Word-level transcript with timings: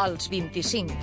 als 0.00 0.30
25. 0.30 0.94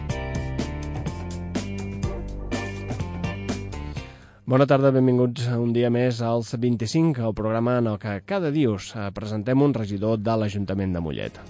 Bona 4.47 4.65
tarda, 4.65 4.89
benvinguts 4.95 5.45
un 5.53 5.69
dia 5.75 5.91
més 5.93 6.23
als 6.25 6.55
25, 6.57 7.21
el 7.29 7.35
programa 7.37 7.77
en 7.77 7.91
el 7.91 7.99
que 8.01 8.15
cada 8.25 8.49
dia 8.49 8.73
us 8.73 8.89
eh, 8.95 9.11
presentem 9.13 9.61
un 9.61 9.77
regidor 9.77 10.17
de 10.17 10.41
l'Ajuntament 10.41 10.97
de 10.97 11.03
Mollet. 11.03 11.41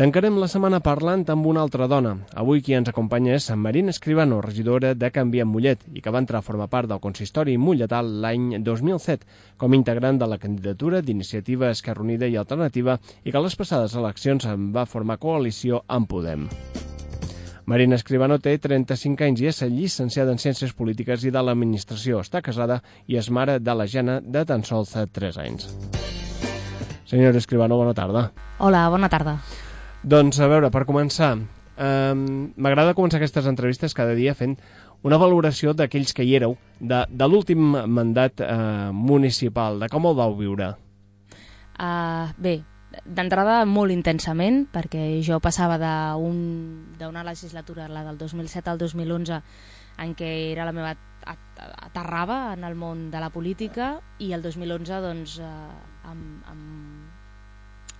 Tancarem 0.00 0.38
la 0.40 0.46
setmana 0.48 0.78
parlant 0.80 1.26
amb 1.28 1.44
una 1.44 1.60
altra 1.60 1.84
dona. 1.84 2.14
Avui 2.40 2.62
qui 2.64 2.72
ens 2.72 2.88
acompanya 2.88 3.34
és 3.34 3.50
Marina 3.52 3.92
Escribano, 3.92 4.38
regidora 4.40 4.94
de 4.96 5.10
Canvi 5.12 5.42
en 5.44 5.50
Mollet 5.52 5.82
i 5.92 6.00
que 6.00 6.08
va 6.08 6.22
entrar 6.24 6.40
a 6.40 6.46
formar 6.46 6.70
part 6.72 6.88
del 6.88 7.02
consistori 7.04 7.58
molletal 7.60 8.08
l'any 8.22 8.62
2007 8.64 9.28
com 9.60 9.76
integrant 9.76 10.16
de 10.16 10.30
la 10.32 10.40
candidatura 10.40 11.02
d'Iniciativa 11.04 11.68
Esquerra 11.68 12.00
Unida 12.00 12.32
i 12.32 12.40
Alternativa 12.40 12.96
i 12.96 13.28
que 13.28 13.36
a 13.36 13.44
les 13.44 13.58
passades 13.60 13.92
eleccions 13.92 14.48
en 14.48 14.72
va 14.72 14.88
formar 14.88 15.20
coalició 15.20 15.84
amb 15.86 16.08
Podem. 16.08 16.48
Marina 17.68 18.00
Escribano 18.00 18.40
té 18.40 18.56
35 18.56 19.28
anys 19.28 19.44
i 19.44 19.52
és 19.52 19.62
llicenciada 19.68 20.32
en 20.32 20.40
Ciències 20.40 20.72
Polítiques 20.72 21.28
i 21.28 21.30
de 21.30 21.44
l'Administració. 21.44 22.24
Està 22.24 22.40
casada 22.40 22.80
i 23.04 23.20
és 23.20 23.28
mare 23.28 23.60
de 23.60 23.76
la 23.76 23.84
Jana 23.84 24.22
de 24.24 24.48
tan 24.48 24.64
sols 24.64 24.96
3 24.96 25.44
anys. 25.44 25.74
Senyora 27.04 27.36
Escribano, 27.36 27.76
bona 27.76 27.92
tarda. 27.92 28.30
Hola, 28.64 28.88
bona 28.88 29.12
tarda. 29.12 29.42
Doncs, 30.00 30.38
a 30.40 30.48
veure, 30.48 30.70
per 30.72 30.86
començar, 30.88 31.34
eh, 31.76 32.14
m'agrada 32.56 32.94
començar 32.96 33.18
aquestes 33.20 33.46
entrevistes 33.46 33.92
cada 33.94 34.14
dia 34.16 34.32
fent 34.34 34.56
una 35.04 35.18
valoració 35.20 35.74
d'aquells 35.76 36.14
que 36.16 36.24
hi 36.24 36.34
éreu, 36.38 36.56
de, 36.80 37.04
de 37.08 37.28
l'últim 37.28 37.60
mandat 37.88 38.40
eh, 38.40 38.90
municipal, 38.92 39.80
de 39.80 39.88
com 39.92 40.08
el 40.08 40.16
vau 40.16 40.36
viure. 40.36 40.72
Uh, 41.80 42.32
bé, 42.36 42.58
d'entrada 43.04 43.62
molt 43.68 43.92
intensament, 43.92 44.66
perquè 44.72 45.20
jo 45.24 45.40
passava 45.40 45.78
d'una 45.80 46.16
un, 46.20 47.26
legislatura, 47.28 47.88
la 47.88 48.04
del 48.08 48.18
2007 48.20 48.72
al 48.72 48.80
2011, 48.80 49.40
en 50.00 50.16
què 50.16 50.30
era 50.52 50.64
la 50.68 50.72
meva 50.76 50.96
aterrava 51.84 52.54
en 52.54 52.64
el 52.64 52.74
món 52.74 53.10
de 53.12 53.20
la 53.20 53.28
política 53.28 53.98
i 54.18 54.32
el 54.32 54.40
2011 54.42 55.00
doncs, 55.04 55.38
eh, 55.44 56.08
amb, 56.08 56.46
amb 56.48 56.89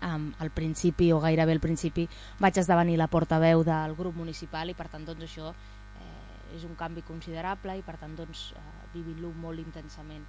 um, 0.03 0.31
al 0.39 0.51
principi 0.51 1.11
o 1.13 1.21
gairebé 1.21 1.57
al 1.57 1.63
principi 1.63 2.07
vaig 2.41 2.59
esdevenir 2.61 2.99
la 2.99 3.11
portaveu 3.13 3.65
del 3.67 3.97
grup 3.99 4.17
municipal 4.17 4.71
i 4.71 4.77
per 4.77 4.89
tant 4.93 5.07
doncs 5.07 5.27
això 5.27 5.51
eh, 5.53 6.57
és 6.57 6.65
un 6.69 6.77
canvi 6.79 7.03
considerable 7.07 7.77
i 7.79 7.83
per 7.87 7.99
tant 8.01 8.17
doncs 8.17 8.51
eh, 8.57 8.69
vivint-lo 8.95 9.33
molt 9.37 9.63
intensament. 9.63 10.25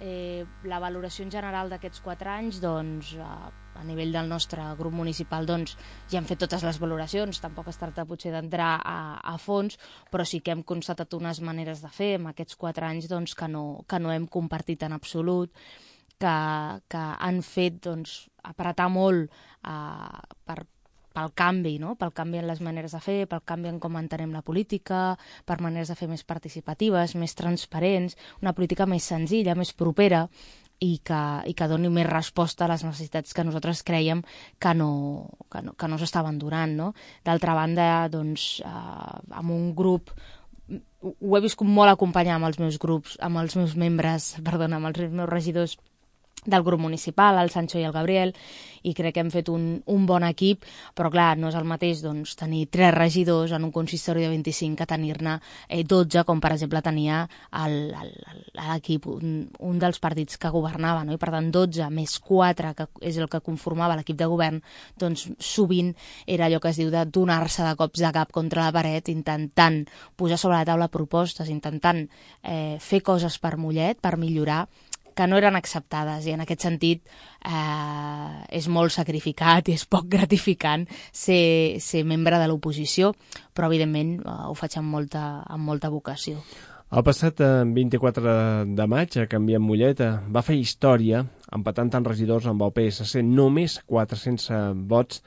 Eh, 0.00 0.46
la 0.64 0.78
valoració 0.80 1.26
en 1.26 1.32
general 1.32 1.68
d'aquests 1.68 2.00
quatre 2.00 2.30
anys 2.32 2.56
doncs, 2.62 3.10
a, 3.20 3.50
a 3.76 3.82
nivell 3.84 4.14
del 4.14 4.30
nostre 4.30 4.64
grup 4.78 4.94
municipal 4.96 5.44
doncs, 5.44 5.74
ja 6.08 6.16
hem 6.16 6.28
fet 6.28 6.40
totes 6.40 6.64
les 6.64 6.78
valoracions 6.80 7.42
tampoc 7.42 7.68
es 7.68 7.76
tracta 7.76 8.06
potser 8.08 8.32
d'entrar 8.32 8.70
a, 8.80 8.96
a 9.20 9.36
fons 9.36 9.76
però 10.08 10.24
sí 10.24 10.40
que 10.40 10.54
hem 10.56 10.62
constatat 10.64 11.12
unes 11.18 11.42
maneres 11.44 11.84
de 11.84 11.92
fer 11.92 12.14
en 12.16 12.30
aquests 12.32 12.56
quatre 12.56 12.88
anys 12.88 13.10
doncs, 13.12 13.36
que, 13.36 13.48
no, 13.52 13.84
que 13.84 14.00
no 14.00 14.08
hem 14.14 14.24
compartit 14.24 14.88
en 14.88 14.96
absolut 14.96 15.52
que, 16.20 16.36
que 16.90 17.06
han 17.18 17.40
fet 17.46 17.80
doncs, 17.88 18.18
apretar 18.46 18.88
molt 18.92 19.30
uh, 19.66 20.20
per, 20.46 20.62
pel 21.14 21.32
canvi, 21.36 21.76
no? 21.82 21.96
pel 21.98 22.14
canvi 22.16 22.40
en 22.40 22.48
les 22.48 22.62
maneres 22.64 22.94
de 22.96 23.02
fer, 23.02 23.18
pel 23.30 23.42
canvi 23.46 23.70
en 23.72 23.80
com 23.82 23.98
entenem 23.98 24.32
la 24.36 24.44
política, 24.46 25.18
per 25.46 25.60
maneres 25.64 25.90
de 25.90 25.98
fer 25.98 26.08
més 26.10 26.24
participatives, 26.24 27.16
més 27.18 27.36
transparents, 27.38 28.16
una 28.42 28.54
política 28.56 28.86
més 28.86 29.06
senzilla, 29.10 29.58
més 29.58 29.74
propera 29.74 30.26
i 30.80 30.94
que, 31.04 31.20
i 31.44 31.52
que 31.52 31.68
doni 31.68 31.90
més 31.92 32.08
resposta 32.08 32.64
a 32.64 32.70
les 32.72 32.84
necessitats 32.86 33.36
que 33.36 33.44
nosaltres 33.44 33.82
creiem 33.84 34.22
que 34.58 34.72
no, 34.74 34.90
que 35.52 35.60
no, 35.66 35.74
que 35.76 35.88
no 35.90 35.98
s'estaven 36.00 36.38
donant. 36.40 36.76
No? 36.78 36.92
D'altra 37.26 37.56
banda, 37.58 37.90
doncs, 38.12 38.62
eh, 38.64 39.16
amb 39.42 39.56
un 39.56 39.72
grup 39.76 40.14
ho 40.70 41.36
he 41.36 41.40
viscut 41.42 41.66
molt 41.66 41.90
acompanyar 41.90 42.36
amb 42.36 42.46
els 42.46 42.60
meus 42.62 42.78
grups, 42.78 43.16
amb 43.24 43.40
els 43.42 43.56
meus 43.58 43.74
membres, 43.76 44.34
perdona, 44.48 44.78
amb 44.78 44.90
els 44.92 45.10
meus 45.10 45.30
regidors 45.32 45.76
del 46.46 46.62
grup 46.62 46.80
municipal, 46.80 47.38
el 47.38 47.50
Sancho 47.50 47.78
i 47.78 47.84
el 47.84 47.92
Gabriel, 47.92 48.34
i 48.82 48.94
crec 48.96 49.14
que 49.14 49.20
hem 49.20 49.30
fet 49.32 49.50
un, 49.52 49.64
un 49.92 50.06
bon 50.08 50.24
equip, 50.24 50.64
però 50.96 51.10
clar, 51.12 51.34
no 51.38 51.50
és 51.50 51.56
el 51.58 51.66
mateix 51.68 52.00
doncs, 52.04 52.32
tenir 52.40 52.66
tres 52.72 52.94
regidors 52.94 53.52
en 53.52 53.66
un 53.66 53.72
consistori 53.74 54.24
de 54.24 54.30
25 54.32 54.78
que 54.78 54.88
tenir-ne 54.88 55.36
eh, 55.68 55.82
12, 55.84 56.24
com 56.28 56.40
per 56.40 56.54
exemple 56.54 56.80
tenia 56.84 57.22
l'equip, 57.60 59.08
un, 59.10 59.34
un 59.66 59.80
dels 59.82 60.00
partits 60.00 60.40
que 60.40 60.52
governava, 60.52 61.04
no? 61.04 61.16
i 61.16 61.20
per 61.20 61.32
tant 61.34 61.50
12 61.52 61.90
més 61.92 62.16
4, 62.24 62.74
que 62.78 62.88
és 63.10 63.20
el 63.20 63.28
que 63.30 63.42
conformava 63.44 63.98
l'equip 63.98 64.18
de 64.20 64.30
govern, 64.30 64.60
doncs 65.00 65.28
sovint 65.36 65.92
era 66.26 66.48
allò 66.48 66.60
que 66.62 66.72
es 66.72 66.80
diu 66.80 66.92
de 66.92 67.04
donar-se 67.04 67.66
de 67.66 67.76
cops 67.76 68.00
de 68.00 68.12
cap 68.16 68.32
contra 68.32 68.68
la 68.68 68.74
paret, 68.74 69.12
intentant 69.12 69.82
posar 70.16 70.40
sobre 70.40 70.56
la 70.56 70.68
taula 70.68 70.88
propostes, 70.92 71.50
intentant 71.52 72.06
eh, 72.42 72.78
fer 72.80 73.02
coses 73.04 73.36
per 73.40 73.56
Mollet, 73.60 74.00
per 74.00 74.16
millorar, 74.16 74.64
que 75.20 75.28
no 75.28 75.36
eren 75.36 75.58
acceptades 75.58 76.24
i 76.24 76.32
en 76.32 76.40
aquest 76.40 76.64
sentit 76.64 77.02
eh, 77.04 78.32
és 78.56 78.70
molt 78.72 78.94
sacrificat 78.94 79.68
i 79.68 79.76
és 79.76 79.84
poc 79.84 80.08
gratificant 80.08 80.86
ser, 81.12 81.76
ser 81.84 82.06
membre 82.08 82.40
de 82.40 82.48
l'oposició, 82.48 83.12
però 83.52 83.68
evidentment 83.68 84.16
eh, 84.22 84.36
ho 84.48 84.56
faig 84.56 84.78
amb 84.80 84.96
molta, 84.96 85.24
amb 85.44 85.68
molta 85.68 85.92
vocació. 85.92 86.40
El 86.90 87.04
passat 87.06 87.38
24 87.38 88.30
eh, 88.30 88.64
de 88.80 88.86
maig, 88.90 89.20
a 89.20 89.28
Canviem 89.30 89.62
Molleta, 89.62 90.08
va 90.32 90.42
fer 90.42 90.56
història, 90.58 91.20
empatant 91.54 91.92
tant 91.92 92.08
regidors 92.08 92.48
amb 92.50 92.64
el 92.66 92.72
PSC, 92.74 93.20
només 93.22 93.76
400 93.92 94.80
vots 94.90 95.20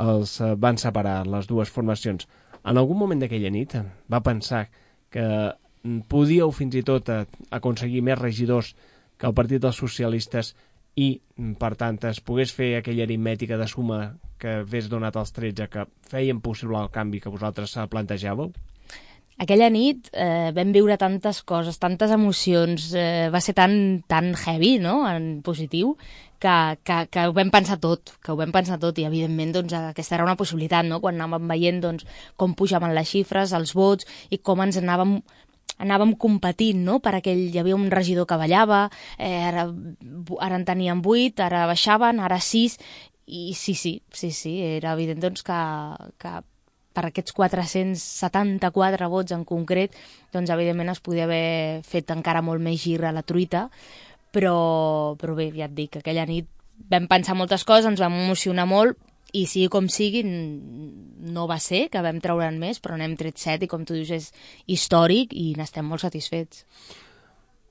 els 0.00 0.38
eh, 0.40 0.54
van 0.56 0.78
separar 0.80 1.18
les 1.26 1.50
dues 1.50 1.74
formacions. 1.74 2.24
En 2.64 2.80
algun 2.80 3.02
moment 3.02 3.20
d'aquella 3.20 3.52
nit 3.52 3.76
va 4.08 4.22
pensar 4.24 4.68
que 5.12 5.26
mm, 5.26 6.06
podíeu 6.08 6.54
fins 6.54 6.78
i 6.78 6.86
tot 6.86 7.10
aconseguir 7.50 8.00
més 8.06 8.22
regidors 8.22 8.72
que 9.18 9.26
el 9.28 9.34
Partit 9.36 9.62
dels 9.62 9.78
Socialistes 9.80 10.54
i, 10.94 11.08
per 11.58 11.74
tant, 11.78 11.98
es 12.10 12.20
pogués 12.22 12.52
fer 12.54 12.76
aquella 12.78 13.06
aritmètica 13.06 13.58
de 13.58 13.66
suma 13.70 14.00
que 14.38 14.60
hagués 14.60 14.90
donat 14.92 15.16
els 15.18 15.34
13 15.34 15.66
que 15.72 15.88
feien 16.10 16.40
possible 16.44 16.78
el 16.78 16.92
canvi 16.94 17.22
que 17.22 17.32
vosaltres 17.32 17.74
plantejàveu? 17.90 18.52
Aquella 19.42 19.66
nit 19.66 20.12
eh, 20.12 20.52
vam 20.54 20.70
viure 20.70 20.94
tantes 20.94 21.40
coses, 21.42 21.80
tantes 21.82 22.12
emocions, 22.14 22.92
eh, 22.94 23.30
va 23.34 23.40
ser 23.42 23.56
tan, 23.58 24.04
tan 24.06 24.30
heavy, 24.38 24.76
no?, 24.78 25.00
en 25.10 25.40
positiu, 25.42 25.96
que, 26.38 26.54
que, 26.86 26.98
que 27.10 27.24
ho 27.26 27.34
vam 27.34 27.50
pensar 27.50 27.80
tot, 27.82 28.12
que 28.22 28.30
ho 28.30 28.38
vam 28.38 28.54
pensar 28.54 28.78
tot, 28.78 29.00
i 29.02 29.08
evidentment 29.08 29.56
doncs, 29.56 29.74
aquesta 29.90 30.14
era 30.14 30.26
una 30.28 30.36
possibilitat, 30.38 30.86
no?, 30.86 31.00
quan 31.02 31.18
anàvem 31.18 31.50
veient 31.50 31.82
doncs, 31.82 32.06
com 32.38 32.54
pujaven 32.54 32.94
les 32.94 33.10
xifres, 33.10 33.56
els 33.58 33.74
vots, 33.74 34.06
i 34.30 34.38
com 34.38 34.62
ens 34.62 34.78
anàvem 34.78 35.18
anàvem 35.82 36.14
competint, 36.20 36.84
no?, 36.86 37.00
per 37.04 37.16
aquell... 37.18 37.42
Hi 37.54 37.60
havia 37.60 37.76
un 37.76 37.90
regidor 37.92 38.28
que 38.30 38.38
ballava, 38.40 38.86
eh, 39.18 39.44
ara, 39.48 39.66
ara 40.44 40.60
en 40.60 40.64
teníem 40.68 41.02
vuit, 41.04 41.40
ara 41.40 41.64
baixaven, 41.70 42.22
ara 42.22 42.40
sis, 42.40 42.78
i 43.26 43.54
sí, 43.56 43.74
sí, 43.74 44.02
sí, 44.12 44.30
sí, 44.30 44.58
era 44.76 44.92
evident 44.92 45.22
doncs, 45.22 45.44
que, 45.46 45.60
que 46.20 46.34
per 46.94 47.06
aquests 47.08 47.34
474 47.34 49.08
vots 49.10 49.34
en 49.34 49.44
concret, 49.48 49.94
doncs 50.34 50.52
evidentment 50.54 50.92
es 50.92 51.02
podia 51.02 51.26
haver 51.26 51.82
fet 51.86 52.12
encara 52.14 52.44
molt 52.44 52.62
més 52.62 52.78
gir 52.82 53.00
a 53.04 53.12
la 53.14 53.24
truita, 53.26 53.68
però, 54.34 55.14
però 55.18 55.34
bé, 55.38 55.50
ja 55.56 55.68
et 55.70 55.74
dic, 55.74 55.98
aquella 56.00 56.26
nit 56.28 56.48
vam 56.90 57.08
pensar 57.10 57.36
moltes 57.38 57.64
coses, 57.66 57.86
ens 57.90 58.02
vam 58.02 58.16
emocionar 58.24 58.66
molt, 58.70 58.98
i 59.34 59.44
sigui 59.50 59.68
com 59.72 59.88
sigui, 59.90 60.22
no 60.24 61.48
va 61.50 61.58
ser, 61.62 61.88
que 61.90 62.02
vam 62.04 62.20
treure'n 62.22 62.58
més, 62.60 62.78
però 62.82 62.98
n'hem 62.98 63.16
tret 63.18 63.40
set 63.42 63.64
i 63.66 63.70
com 63.70 63.82
tu 63.86 63.96
dius 63.96 64.12
és 64.14 64.30
històric 64.70 65.34
i 65.34 65.52
n'estem 65.58 65.86
molt 65.90 66.04
satisfets. 66.04 66.64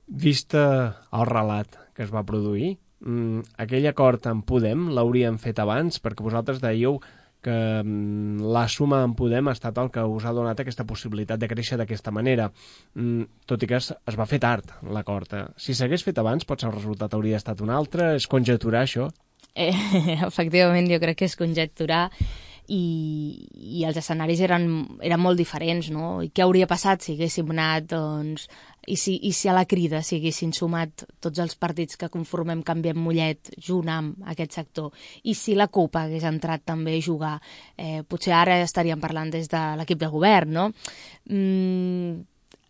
Vista 0.06 0.64
el 1.16 1.26
relat 1.30 1.78
que 1.96 2.04
es 2.04 2.12
va 2.12 2.26
produir, 2.28 2.74
mm, 3.00 3.56
aquell 3.64 3.86
acord 3.88 4.26
amb 4.28 4.44
Podem 4.44 4.90
l'hauríem 4.92 5.38
fet 5.40 5.62
abans 5.62 6.00
perquè 6.02 6.26
vosaltres 6.26 6.60
dèieu 6.60 6.98
que 7.44 7.56
mm, 7.84 8.40
la 8.52 8.66
suma 8.68 9.02
en 9.04 9.14
Podem 9.16 9.48
ha 9.48 9.56
estat 9.56 9.78
el 9.80 9.90
que 9.94 10.04
us 10.04 10.24
ha 10.24 10.32
donat 10.36 10.60
aquesta 10.60 10.86
possibilitat 10.88 11.40
de 11.40 11.48
créixer 11.48 11.78
d'aquesta 11.80 12.12
manera, 12.12 12.50
mm, 12.96 13.44
tot 13.48 13.62
i 13.62 13.68
que 13.70 13.80
es, 13.80 13.92
es 13.92 14.18
va 14.20 14.28
fer 14.28 14.40
tard 14.40 14.72
l'acord. 14.84 15.32
Si 15.56 15.76
s'hagués 15.76 16.04
fet 16.04 16.20
abans, 16.20 16.44
potser 16.44 16.68
el 16.68 16.76
resultat 16.76 17.14
hauria 17.14 17.40
estat 17.40 17.64
un 17.64 17.72
altre, 17.72 18.14
és 18.18 18.28
conjecturar 18.28 18.84
això? 18.84 19.08
Eh, 19.54 19.74
efectivament, 20.30 20.88
jo 20.90 21.00
crec 21.02 21.20
que 21.20 21.28
és 21.30 21.38
conjecturar 21.38 22.08
i, 22.72 23.44
i 23.52 23.84
els 23.84 23.98
escenaris 24.00 24.40
eren, 24.44 24.68
eren 25.04 25.20
molt 25.20 25.38
diferents, 25.38 25.90
no? 25.92 26.22
I 26.24 26.30
què 26.32 26.44
hauria 26.44 26.68
passat 26.70 27.04
si 27.04 27.14
haguéssim 27.14 27.50
anat, 27.52 27.90
doncs, 27.92 28.48
i 28.88 28.96
si, 29.00 29.16
i 29.28 29.32
si 29.36 29.48
a 29.48 29.54
la 29.56 29.64
crida 29.68 30.02
s'haguessin 30.04 30.52
sumat 30.56 31.04
tots 31.22 31.40
els 31.44 31.56
partits 31.60 31.98
que 32.00 32.10
conformem 32.12 32.64
Canviem 32.64 32.98
Mollet 33.00 33.52
junt 33.60 33.90
amb 33.92 34.28
aquest 34.32 34.56
sector, 34.56 34.92
i 35.24 35.36
si 35.36 35.56
la 35.56 35.68
CUP 35.72 35.96
hagués 36.00 36.24
entrat 36.28 36.64
també 36.64 36.96
a 36.98 37.04
jugar, 37.04 37.36
eh, 37.76 38.02
potser 38.08 38.34
ara 38.36 38.60
estaríem 38.64 39.00
parlant 39.00 39.32
des 39.32 39.48
de 39.52 39.64
l'equip 39.80 40.00
de 40.00 40.12
govern, 40.12 40.56
no? 40.56 40.68
Mm, 41.28 42.24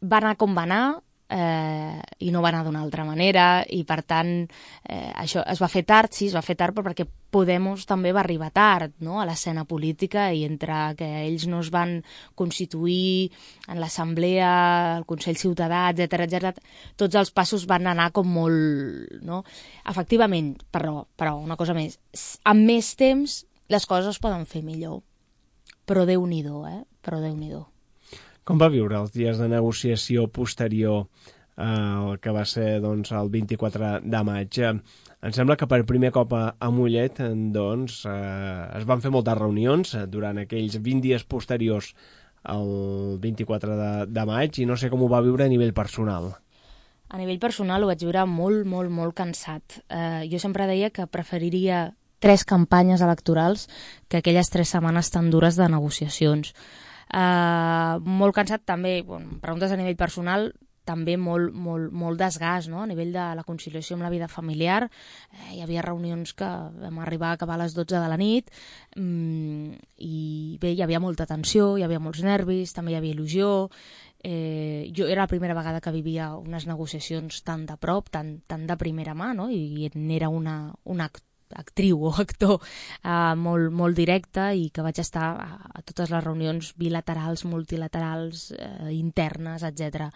va 0.05 0.21
anar 0.21 0.37
com 0.38 0.55
va 0.55 0.67
anar, 0.67 0.85
eh, 1.31 2.00
i 2.21 2.31
no 2.31 2.43
va 2.43 2.50
anar 2.53 2.65
d'una 2.65 2.82
altra 2.85 3.05
manera 3.05 3.65
i 3.73 3.82
per 3.88 4.03
tant 4.03 4.32
eh, 4.44 5.12
això 5.17 5.44
es 5.50 5.61
va 5.62 5.71
fer 5.73 5.85
tard, 5.88 6.12
sí, 6.12 6.29
es 6.29 6.37
va 6.37 6.44
fer 6.44 6.56
tard 6.56 6.76
però 6.76 6.91
perquè 6.91 7.06
Podemos 7.35 7.82
també 7.82 8.12
va 8.15 8.21
arribar 8.23 8.53
tard 8.55 8.93
no? 9.03 9.17
a 9.19 9.25
l'escena 9.26 9.65
política 9.67 10.29
i 10.31 10.44
entre 10.47 10.94
que 10.94 11.09
ells 11.25 11.49
no 11.50 11.65
es 11.65 11.73
van 11.75 11.97
constituir 12.38 13.32
en 13.67 13.81
l'assemblea, 13.82 14.53
el 15.00 15.06
Consell 15.09 15.41
Ciutadà, 15.41 15.88
etc 15.91 16.29
etc, 16.29 16.62
tots 16.94 17.19
els 17.19 17.35
passos 17.35 17.67
van 17.67 17.91
anar 17.91 18.12
com 18.15 18.31
molt... 18.31 19.19
No? 19.26 19.43
Efectivament, 19.91 20.55
però, 20.71 21.09
però 21.19 21.35
una 21.43 21.59
cosa 21.59 21.75
més, 21.75 21.99
amb 22.47 22.71
més 22.71 22.94
temps 22.94 23.41
les 23.67 23.91
coses 23.91 24.15
es 24.15 24.23
poden 24.23 24.47
fer 24.47 24.62
millor, 24.62 25.03
però 25.91 26.06
Déu-n'hi-do, 26.06 26.67
eh? 26.71 26.85
però 27.03 27.19
déu 27.19 27.35
nhi 27.35 27.50
com 28.44 28.61
va 28.61 28.73
viure 28.73 28.99
els 29.00 29.14
dies 29.14 29.41
de 29.41 29.49
negociació 29.49 30.29
posterior 30.29 31.06
eh, 31.56 31.64
el 31.64 32.20
que 32.20 32.35
va 32.35 32.44
ser 32.49 32.81
doncs, 32.85 33.12
el 33.12 33.31
24 33.32 34.00
de 34.05 34.23
maig? 34.29 34.58
Eh, 34.61 34.75
em 35.25 35.32
sembla 35.32 35.56
que 35.56 35.69
per 35.70 35.85
primer 35.88 36.12
cop 36.12 36.35
a, 36.37 36.44
a 36.61 36.70
Mollet 36.70 37.23
doncs, 37.55 38.02
eh, 38.11 38.61
es 38.79 38.85
van 38.88 39.00
fer 39.00 39.12
moltes 39.14 39.38
reunions 39.41 39.96
eh, 39.96 40.06
durant 40.11 40.43
aquells 40.43 40.76
20 40.76 41.05
dies 41.08 41.25
posteriors 41.25 41.94
al 42.44 43.19
24 43.20 43.76
de, 43.81 43.93
de 44.12 44.25
maig 44.29 44.61
i 44.61 44.69
no 44.69 44.76
sé 44.76 44.90
com 44.93 45.02
ho 45.02 45.08
va 45.08 45.25
viure 45.25 45.47
a 45.47 45.52
nivell 45.52 45.73
personal. 45.73 46.35
A 47.08 47.20
nivell 47.20 47.40
personal 47.40 47.85
ho 47.85 47.88
vaig 47.88 48.02
viure 48.05 48.25
molt, 48.29 48.64
molt, 48.69 48.90
molt 48.93 49.17
cansat. 49.17 49.81
Eh, 49.88 50.25
jo 50.29 50.40
sempre 50.43 50.69
deia 50.69 50.90
que 50.93 51.06
preferiria 51.08 51.87
tres 52.25 52.44
campanyes 52.49 53.05
electorals 53.05 53.69
que 54.08 54.20
aquelles 54.20 54.49
tres 54.52 54.73
setmanes 54.73 55.12
tan 55.12 55.31
dures 55.32 55.56
de 55.61 55.69
negociacions. 55.69 56.55
Uh, 57.12 58.00
molt 58.04 58.34
cansat 58.36 58.64
també, 58.66 59.00
bueno, 59.06 59.38
preguntes 59.42 59.72
a 59.72 59.78
nivell 59.80 59.98
personal, 60.00 60.52
també 60.84 61.16
molt, 61.16 61.54
molt, 61.56 61.92
molt 61.96 62.20
desgast 62.20 62.70
no? 62.70 62.82
a 62.82 62.88
nivell 62.88 63.12
de 63.14 63.24
la 63.36 63.44
conciliació 63.46 63.96
amb 63.96 64.04
la 64.04 64.12
vida 64.12 64.28
familiar. 64.28 64.84
Eh, 65.32 65.56
hi 65.56 65.62
havia 65.64 65.84
reunions 65.84 66.34
que 66.36 66.48
vam 66.84 67.00
arribar 67.02 67.32
a 67.32 67.38
acabar 67.38 67.56
a 67.56 67.64
les 67.64 67.74
12 67.76 67.96
de 67.96 68.08
la 68.12 68.20
nit 68.20 68.52
mm, 68.96 69.74
i 70.04 70.58
bé, 70.60 70.74
hi 70.74 70.84
havia 70.84 71.00
molta 71.00 71.26
tensió, 71.26 71.74
hi 71.78 71.86
havia 71.86 72.02
molts 72.04 72.22
nervis, 72.24 72.76
també 72.76 72.94
hi 72.94 73.00
havia 73.00 73.16
il·lusió. 73.16 73.52
Eh, 74.24 74.90
jo 74.96 75.08
era 75.08 75.24
la 75.24 75.28
primera 75.28 75.56
vegada 75.56 75.82
que 75.84 75.92
vivia 75.92 76.30
unes 76.36 76.68
negociacions 76.68 77.42
tan 77.44 77.66
de 77.68 77.76
prop, 77.80 78.08
tan, 78.12 78.38
tan 78.48 78.66
de 78.68 78.76
primera 78.80 79.16
mà, 79.16 79.34
no? 79.36 79.50
i, 79.52 79.84
i 79.84 80.16
era 80.16 80.32
una, 80.32 80.74
un 80.84 81.04
acte 81.04 81.33
actriu 81.54 82.02
o 82.08 82.12
actor 82.24 82.58
uh, 82.58 83.34
molt, 83.38 83.72
molt 83.72 83.96
directe 83.98 84.50
i 84.58 84.68
que 84.74 84.84
vaig 84.84 85.00
estar 85.02 85.30
a, 85.32 85.48
a 85.74 85.82
totes 85.82 86.12
les 86.12 86.24
reunions 86.24 86.72
bilaterals, 86.80 87.44
multilaterals, 87.48 88.50
uh, 88.58 88.90
internes, 88.92 89.66
etc. 89.66 90.08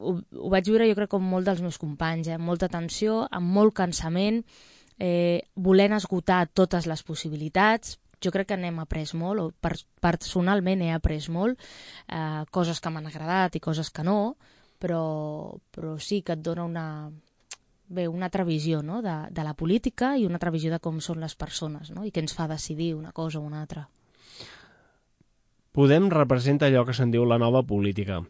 Ho, 0.00 0.16
ho 0.16 0.52
vaig 0.52 0.70
viure 0.70 0.88
jo 0.88 0.96
crec 0.98 1.12
com 1.12 1.26
molt 1.28 1.48
dels 1.48 1.62
meus 1.64 1.80
companys, 1.80 2.30
eh? 2.30 2.38
amb 2.38 2.48
molta 2.48 2.70
tensió, 2.72 3.24
amb 3.30 3.52
molt 3.58 3.76
cansament, 3.76 4.42
eh, 4.98 5.42
volent 5.54 5.94
esgotar 5.96 6.46
totes 6.52 6.86
les 6.86 7.02
possibilitats, 7.02 7.98
jo 8.24 8.32
crec 8.32 8.48
que 8.52 8.58
n'hem 8.58 8.78
après 8.80 9.12
molt, 9.18 9.42
o 9.42 9.50
per, 9.60 9.74
personalment 10.02 10.82
he 10.82 10.90
après 10.94 11.28
molt, 11.28 11.60
eh, 12.08 12.42
coses 12.50 12.80
que 12.80 12.90
m'han 12.90 13.10
agradat 13.10 13.56
i 13.56 13.64
coses 13.64 13.90
que 13.90 14.04
no, 14.06 14.36
però, 14.80 15.54
però 15.70 15.98
sí 15.98 16.22
que 16.22 16.36
et 16.36 16.42
dona 16.44 16.64
una, 16.64 16.86
bé, 17.88 18.06
una 18.08 18.26
altra 18.26 18.44
visió 18.44 18.82
no? 18.82 19.02
de, 19.02 19.14
de 19.30 19.44
la 19.44 19.54
política 19.54 20.14
i 20.16 20.26
una 20.26 20.38
altra 20.40 20.52
visió 20.54 20.72
de 20.72 20.80
com 20.80 21.00
són 21.00 21.20
les 21.20 21.34
persones 21.36 21.90
no? 21.90 22.04
i 22.04 22.12
què 22.12 22.24
ens 22.24 22.34
fa 22.36 22.48
decidir 22.50 22.94
una 22.94 23.12
cosa 23.12 23.40
o 23.40 23.46
una 23.46 23.60
altra. 23.60 23.88
Podem 25.74 26.06
representa 26.12 26.68
allò 26.70 26.84
que 26.86 26.94
se'n 26.94 27.10
diu 27.10 27.24
la 27.26 27.38
nova 27.42 27.64
política. 27.66 28.20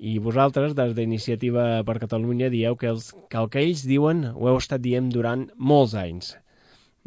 I 0.00 0.18
vosaltres, 0.18 0.72
des 0.74 0.94
d'Iniciativa 0.96 1.84
per 1.86 2.00
Catalunya, 2.02 2.48
dieu 2.50 2.74
que, 2.80 2.88
els, 2.90 3.12
que 3.30 3.38
el 3.38 3.50
que 3.52 3.60
ells 3.62 3.84
diuen 3.86 4.24
ho 4.32 4.48
heu 4.48 4.56
estat 4.58 4.82
dient 4.82 5.10
durant 5.12 5.46
molts 5.56 5.94
anys. 5.94 6.32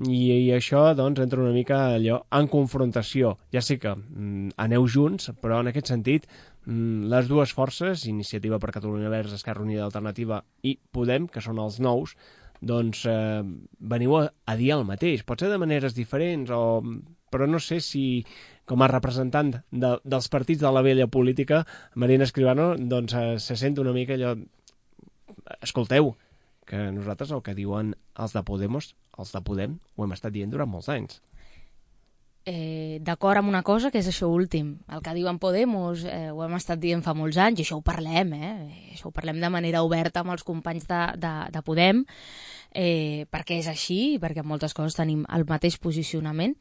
I, 0.05 0.17
i 0.45 0.51
això, 0.53 0.91
doncs, 0.93 1.23
entra 1.23 1.41
una 1.41 1.55
mica 1.55 1.79
allò 1.95 2.19
en 2.37 2.49
confrontació. 2.51 3.37
Ja 3.53 3.63
sé 3.65 3.79
que 3.81 3.95
mm, 3.95 4.53
aneu 4.61 4.85
junts, 4.85 5.31
però 5.41 5.63
en 5.63 5.71
aquest 5.71 5.89
sentit 5.89 6.27
Mm, 6.67 7.07
les 7.07 7.29
dues 7.31 7.53
forces, 7.55 8.03
Iniciativa 8.11 8.59
per 8.59 8.73
Catalunya 8.75 9.07
Verds, 9.07 9.37
Esquerra 9.37 9.63
Unida 9.63 9.85
Alternativa 9.85 10.41
i 10.67 10.73
Podem, 10.91 11.29
que 11.31 11.39
són 11.39 11.61
els 11.63 11.77
nous, 11.79 12.11
doncs 12.59 13.05
eh, 13.07 13.39
veniu 13.79 14.17
a, 14.19 14.25
a 14.43 14.55
dir 14.59 14.73
el 14.75 14.83
mateix. 14.89 15.23
Pot 15.23 15.39
ser 15.39 15.51
de 15.53 15.61
maneres 15.61 15.95
diferents, 15.95 16.51
o... 16.51 16.83
però 17.31 17.47
no 17.47 17.61
sé 17.63 17.79
si 17.79 18.25
com 18.67 18.83
a 18.83 18.91
representant 18.91 19.53
de, 19.71 19.93
dels 20.03 20.27
partits 20.27 20.59
de 20.59 20.73
la 20.75 20.83
vella 20.83 21.07
política, 21.07 21.63
Marina 21.95 22.27
Escribano 22.27 22.73
doncs, 22.75 23.15
eh, 23.15 23.39
se 23.39 23.55
sent 23.55 23.79
una 23.79 23.95
mica 23.95 24.19
allò... 24.19 24.35
Escolteu, 25.63 26.17
que 26.67 26.89
nosaltres 26.91 27.31
el 27.31 27.45
que 27.45 27.55
diuen 27.55 27.95
els 28.19 28.35
de 28.35 28.43
Podemos, 28.43 28.91
els 29.17 29.33
de 29.33 29.41
Podem, 29.41 29.79
ho 29.95 30.05
hem 30.05 30.15
estat 30.15 30.35
dient 30.35 30.53
durant 30.53 30.69
molts 30.69 30.89
anys 30.93 31.21
eh, 32.47 32.99
d'acord 33.01 33.37
amb 33.37 33.49
una 33.49 33.61
cosa, 33.61 33.91
que 33.91 33.99
és 33.99 34.07
això 34.07 34.29
últim. 34.31 34.77
El 34.87 35.01
que 35.03 35.13
diuen 35.13 35.37
Podemos 35.37 36.05
eh, 36.07 36.31
ho 36.31 36.45
hem 36.45 36.55
estat 36.55 36.79
dient 36.79 37.03
fa 37.03 37.13
molts 37.13 37.37
anys, 37.43 37.59
i 37.59 37.65
això 37.65 37.75
ho 37.81 37.83
parlem, 37.83 38.31
eh? 38.37 38.51
això 38.93 39.09
ho 39.09 39.15
parlem 39.15 39.41
de 39.43 39.49
manera 39.51 39.83
oberta 39.83 40.23
amb 40.23 40.31
els 40.31 40.47
companys 40.47 40.87
de, 40.87 41.01
de, 41.19 41.33
de 41.51 41.63
Podem, 41.67 42.05
eh, 42.71 43.27
perquè 43.33 43.59
és 43.59 43.67
així, 43.67 43.99
perquè 44.23 44.45
en 44.45 44.47
moltes 44.47 44.73
coses 44.77 44.95
tenim 44.95 45.25
el 45.35 45.43
mateix 45.49 45.75
posicionament, 45.83 46.55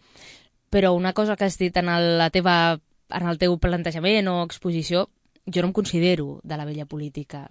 però 0.74 0.90
una 0.98 1.14
cosa 1.14 1.38
que 1.38 1.46
has 1.46 1.58
dit 1.62 1.78
en 1.78 1.88
el, 1.92 2.16
la 2.18 2.32
teva, 2.34 2.80
en 3.14 3.30
el 3.30 3.38
teu 3.38 3.54
plantejament 3.62 4.26
o 4.26 4.40
exposició, 4.42 5.06
jo 5.46 5.62
no 5.62 5.70
em 5.70 5.76
considero 5.76 6.40
de 6.42 6.58
la 6.58 6.66
vella 6.66 6.90
política. 6.90 7.46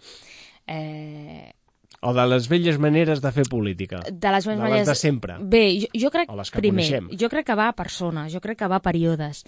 Eh, 0.68 1.54
o 2.02 2.14
de 2.14 2.26
les 2.28 2.50
velles 2.52 2.78
maneres 2.82 3.22
de 3.24 3.32
fer 3.32 3.46
política. 3.50 4.02
De 4.12 4.34
les 4.36 4.48
velles 4.48 4.62
maneres... 4.62 4.88
de 4.88 4.96
sempre. 4.96 5.38
Bé, 5.40 5.64
jo, 5.86 5.90
jo 6.06 6.12
crec, 6.14 6.30
o 6.32 6.38
les 6.40 6.52
que 6.52 6.62
primer, 6.62 6.86
coneixem. 6.86 7.10
jo 7.18 7.32
crec 7.32 7.48
que 7.48 7.58
va 7.58 7.70
a 7.72 7.78
persones, 7.78 8.34
jo 8.34 8.42
crec 8.44 8.60
que 8.60 8.70
va 8.72 8.82
a 8.82 8.86
períodes. 8.86 9.44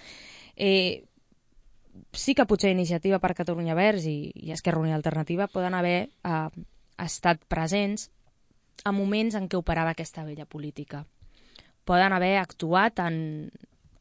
Eh, 0.56 1.06
sí 2.14 2.36
que 2.36 2.48
potser 2.50 2.72
Iniciativa 2.74 3.20
per 3.20 3.36
Catalunya 3.38 3.76
Verds 3.78 4.08
i, 4.10 4.18
i 4.34 4.54
Esquerra 4.56 4.82
Unida 4.82 4.98
Alternativa 4.98 5.50
poden 5.52 5.78
haver 5.78 6.10
eh, 6.10 6.50
estat 6.98 7.44
presents 7.50 8.10
a 8.86 8.94
moments 8.94 9.38
en 9.38 9.48
què 9.50 9.58
operava 9.58 9.94
aquesta 9.94 10.26
vella 10.26 10.46
política. 10.46 11.06
Poden 11.88 12.14
haver 12.14 12.36
actuat 12.38 13.00
en, 13.00 13.50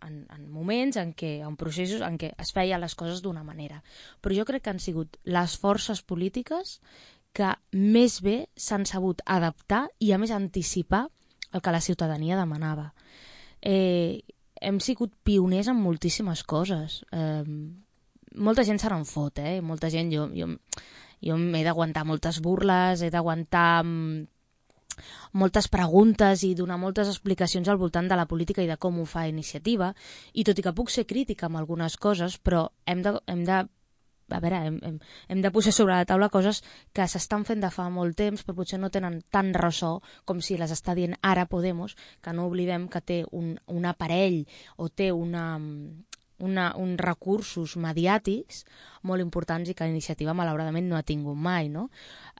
en, 0.05 0.17
en 0.33 0.49
moments 0.51 0.99
en 1.01 1.13
què, 1.17 1.39
en 1.47 1.57
processos 1.57 2.03
en 2.05 2.19
què 2.21 2.33
es 2.39 2.53
feien 2.57 2.83
les 2.83 2.97
coses 2.99 3.23
d'una 3.25 3.45
manera. 3.47 3.83
Però 4.21 4.37
jo 4.37 4.47
crec 4.49 4.65
que 4.65 4.75
han 4.75 4.83
sigut 4.83 5.21
les 5.25 5.57
forces 5.61 6.03
polítiques 6.03 6.81
que 7.37 7.53
més 7.77 8.21
bé 8.25 8.37
s'han 8.57 8.87
sabut 8.89 9.21
adaptar 9.29 9.87
i, 10.01 10.13
a 10.13 10.19
més, 10.19 10.33
anticipar 10.33 11.07
el 11.53 11.63
que 11.63 11.75
la 11.75 11.83
ciutadania 11.85 12.39
demanava. 12.39 12.91
Eh, 13.61 14.23
hem 14.61 14.81
sigut 14.81 15.13
pioners 15.25 15.69
en 15.69 15.81
moltíssimes 15.81 16.45
coses. 16.49 17.03
Eh, 17.13 17.45
molta 18.37 18.65
gent 18.65 18.81
se 18.81 18.93
n'en 18.93 19.05
fot, 19.09 19.41
eh? 19.41 19.61
Molta 19.61 19.91
gent, 19.93 20.13
jo, 20.13 20.29
jo, 20.37 20.49
jo 21.25 21.37
m'he 21.41 21.65
d'aguantar 21.65 22.07
moltes 22.09 22.41
burles, 22.45 23.05
he 23.05 23.13
d'aguantar 23.13 23.85
moltes 25.37 25.69
preguntes 25.69 26.43
i 26.47 26.55
donar 26.57 26.79
moltes 26.81 27.09
explicacions 27.13 27.69
al 27.69 27.81
voltant 27.81 28.09
de 28.09 28.17
la 28.17 28.27
política 28.29 28.65
i 28.65 28.71
de 28.71 28.79
com 28.81 29.01
ho 29.01 29.05
fa 29.05 29.27
iniciativa, 29.29 29.93
i 30.33 30.45
tot 30.45 30.59
i 30.59 30.65
que 30.65 30.75
puc 30.77 30.93
ser 30.93 31.05
crítica 31.09 31.51
amb 31.51 31.61
algunes 31.61 31.99
coses, 32.01 32.39
però 32.41 32.71
hem 32.87 33.05
de, 33.05 33.13
hem 33.29 33.45
de 33.45 33.67
a 34.31 34.41
veure, 34.43 34.61
hem, 34.67 34.79
hem, 34.83 34.99
hem 35.29 35.43
de 35.43 35.53
posar 35.55 35.73
sobre 35.75 35.95
la 35.95 36.07
taula 36.09 36.29
coses 36.33 36.63
que 36.97 37.07
s'estan 37.09 37.45
fent 37.49 37.63
de 37.63 37.71
fa 37.71 37.89
molt 37.93 38.17
temps 38.19 38.43
però 38.43 38.59
potser 38.61 38.81
no 38.83 38.91
tenen 38.91 39.21
tant 39.31 39.53
ressò 39.55 39.97
com 40.25 40.41
si 40.43 40.59
les 40.59 40.73
està 40.75 40.97
dient 40.99 41.15
ara 41.23 41.47
Podemos, 41.47 41.95
que 42.23 42.33
no 42.35 42.49
oblidem 42.51 42.89
que 42.91 43.01
té 43.01 43.21
un, 43.31 43.55
un 43.71 43.87
aparell 43.87 44.43
o 44.77 44.89
té 44.89 45.13
una, 45.15 45.47
una, 46.45 46.71
uns 46.77 47.01
recursos 47.01 47.77
mediàtics 47.81 48.65
molt 49.07 49.23
importants 49.23 49.71
i 49.71 49.75
que 49.77 49.87
la 49.87 49.95
iniciativa 49.95 50.35
malauradament 50.37 50.89
no 50.91 50.99
ha 50.99 51.05
tingut 51.07 51.39
mai, 51.39 51.71
no? 51.73 51.87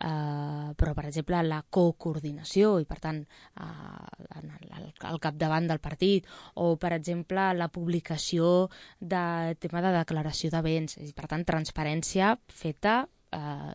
Uh, 0.03 0.75
però, 0.77 0.93
per 0.97 1.07
exemple, 1.09 1.41
la 1.47 1.63
cocoordinació 1.63 2.77
i, 2.83 2.87
per 2.89 2.99
tant, 3.01 3.23
uh, 3.63 4.41
al, 4.41 4.89
al 5.13 5.21
capdavant 5.23 5.71
del 5.71 5.81
partit 5.81 6.27
o, 6.55 6.75
per 6.81 6.93
exemple, 6.99 7.49
la 7.57 7.71
publicació 7.73 8.69
de 9.01 9.57
tema 9.63 9.85
de 9.85 9.95
declaració 9.97 10.53
de 10.53 10.65
béns, 10.67 10.99
i, 11.01 11.13
per 11.17 11.31
tant, 11.31 11.47
transparència 11.49 12.35
feta 12.53 13.05
eh, 13.33 13.75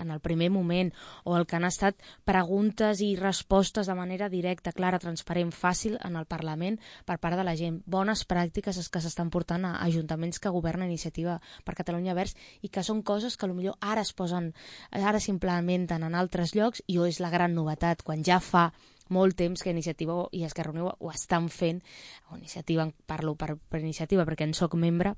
en 0.00 0.10
el 0.10 0.20
primer 0.20 0.50
moment, 0.50 0.92
o 1.24 1.36
el 1.36 1.46
que 1.46 1.56
han 1.56 1.68
estat 1.68 2.00
preguntes 2.24 3.02
i 3.04 3.12
respostes 3.20 3.86
de 3.86 3.94
manera 3.94 4.30
directa, 4.32 4.72
clara, 4.72 4.98
transparent, 4.98 5.52
fàcil 5.52 5.98
en 6.02 6.16
el 6.16 6.26
Parlament 6.26 6.80
per 7.06 7.18
part 7.22 7.36
de 7.36 7.44
la 7.46 7.56
gent. 7.56 7.82
Bones 7.86 8.24
pràctiques 8.26 8.80
que 8.90 9.04
s'estan 9.04 9.30
portant 9.30 9.66
a 9.68 9.76
ajuntaments 9.84 10.40
que 10.40 10.52
governa 10.54 10.88
Iniciativa 10.88 11.40
per 11.64 11.76
Catalunya 11.78 12.16
Verds 12.16 12.36
i 12.62 12.72
que 12.72 12.84
són 12.86 13.02
coses 13.02 13.36
que 13.36 13.50
millor 13.50 13.76
ara 13.80 14.04
es 14.06 14.12
posen, 14.16 14.52
ara 14.90 15.20
s'implementen 15.20 16.04
en 16.06 16.14
altres 16.14 16.54
llocs 16.54 16.82
i 16.86 16.98
és 17.04 17.20
la 17.20 17.30
gran 17.30 17.54
novetat, 17.54 18.02
quan 18.06 18.24
ja 18.24 18.40
fa 18.40 18.70
molt 19.10 19.36
temps 19.36 19.62
que 19.62 19.74
Iniciativa 19.74 20.22
i 20.32 20.44
Esquerra 20.46 20.72
Unida 20.72 20.94
ho 20.98 21.10
estan 21.10 21.48
fent, 21.50 21.82
o 22.30 22.38
Iniciativa, 22.38 22.88
parlo 23.06 23.34
per, 23.34 23.56
per 23.58 23.82
Iniciativa 23.82 24.24
perquè 24.24 24.46
en 24.46 24.54
sóc 24.54 24.76
membre, 24.78 25.16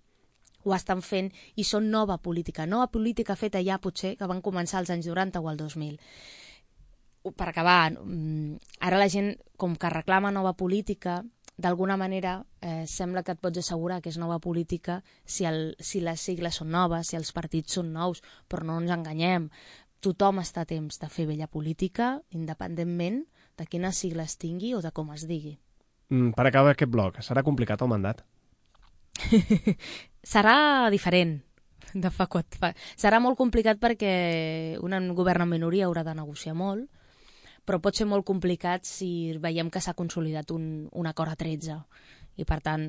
ho 0.64 0.74
estan 0.74 1.02
fent 1.02 1.32
i 1.56 1.64
són 1.64 1.90
nova 1.90 2.18
política, 2.18 2.66
nova 2.66 2.88
política 2.92 3.36
feta 3.36 3.62
ja 3.62 3.78
potser 3.78 4.16
que 4.16 4.30
van 4.30 4.42
començar 4.42 4.78
als 4.80 4.90
anys 4.90 5.10
90 5.10 5.40
o 5.40 5.48
al 5.48 5.60
2000 5.60 5.98
per 7.30 7.48
acabar, 7.48 7.92
mm, 7.92 8.58
ara 8.80 8.98
la 8.98 9.08
gent 9.08 9.36
com 9.56 9.76
que 9.76 9.90
reclama 9.90 10.32
nova 10.32 10.54
política 10.54 11.22
d'alguna 11.56 11.96
manera 11.96 12.44
eh, 12.60 12.86
sembla 12.86 13.22
que 13.22 13.32
et 13.32 13.40
pots 13.40 13.58
assegurar 13.58 14.00
que 14.02 14.10
és 14.10 14.18
nova 14.18 14.40
política 14.40 15.02
si, 15.24 15.44
el, 15.44 15.76
si 15.78 16.00
les 16.00 16.20
sigles 16.20 16.58
són 16.58 16.72
noves, 16.74 17.08
si 17.08 17.16
els 17.16 17.32
partits 17.32 17.78
són 17.78 17.92
nous, 17.92 18.22
però 18.48 18.66
no 18.66 18.80
ens 18.80 18.90
enganyem. 18.90 19.50
Tothom 20.02 20.40
està 20.42 20.64
a 20.64 20.66
temps 20.66 20.98
de 20.98 21.08
fer 21.08 21.28
vella 21.28 21.46
política, 21.46 22.16
independentment 22.30 23.22
de 23.58 23.66
quines 23.66 23.96
sigles 23.96 24.38
tingui 24.38 24.74
o 24.74 24.80
de 24.82 24.90
com 24.90 25.12
es 25.14 25.28
digui. 25.28 25.58
Mm, 26.10 26.32
per 26.34 26.48
acabar 26.48 26.74
aquest 26.74 26.90
bloc, 26.90 27.20
serà 27.22 27.44
complicat 27.46 27.82
el 27.82 27.92
mandat? 27.92 28.24
serà 30.22 30.88
diferent 30.90 31.40
de 31.92 32.10
fa 32.10 32.26
quatre... 32.30 32.58
Fa... 32.58 32.72
Serà 32.96 33.20
molt 33.20 33.38
complicat 33.38 33.80
perquè 33.82 34.78
un 34.80 35.12
govern 35.16 35.46
en 35.46 35.52
minoria 35.52 35.88
haurà 35.88 36.04
de 36.06 36.14
negociar 36.16 36.54
molt, 36.56 36.88
però 37.66 37.78
pot 37.82 37.96
ser 37.96 38.08
molt 38.10 38.26
complicat 38.26 38.86
si 38.88 39.36
veiem 39.38 39.70
que 39.70 39.80
s'ha 39.82 39.94
consolidat 39.98 40.50
un, 40.50 40.88
un 40.90 41.06
acord 41.06 41.34
a 41.34 41.38
13 41.38 41.78
i 42.40 42.46
per 42.48 42.60
tant 42.64 42.86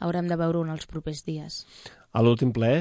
haurem 0.00 0.28
de 0.28 0.36
veure-ho 0.40 0.64
en 0.64 0.72
els 0.72 0.88
propers 0.88 1.22
dies. 1.26 1.62
A 2.10 2.22
l'últim 2.24 2.50
ple, 2.50 2.72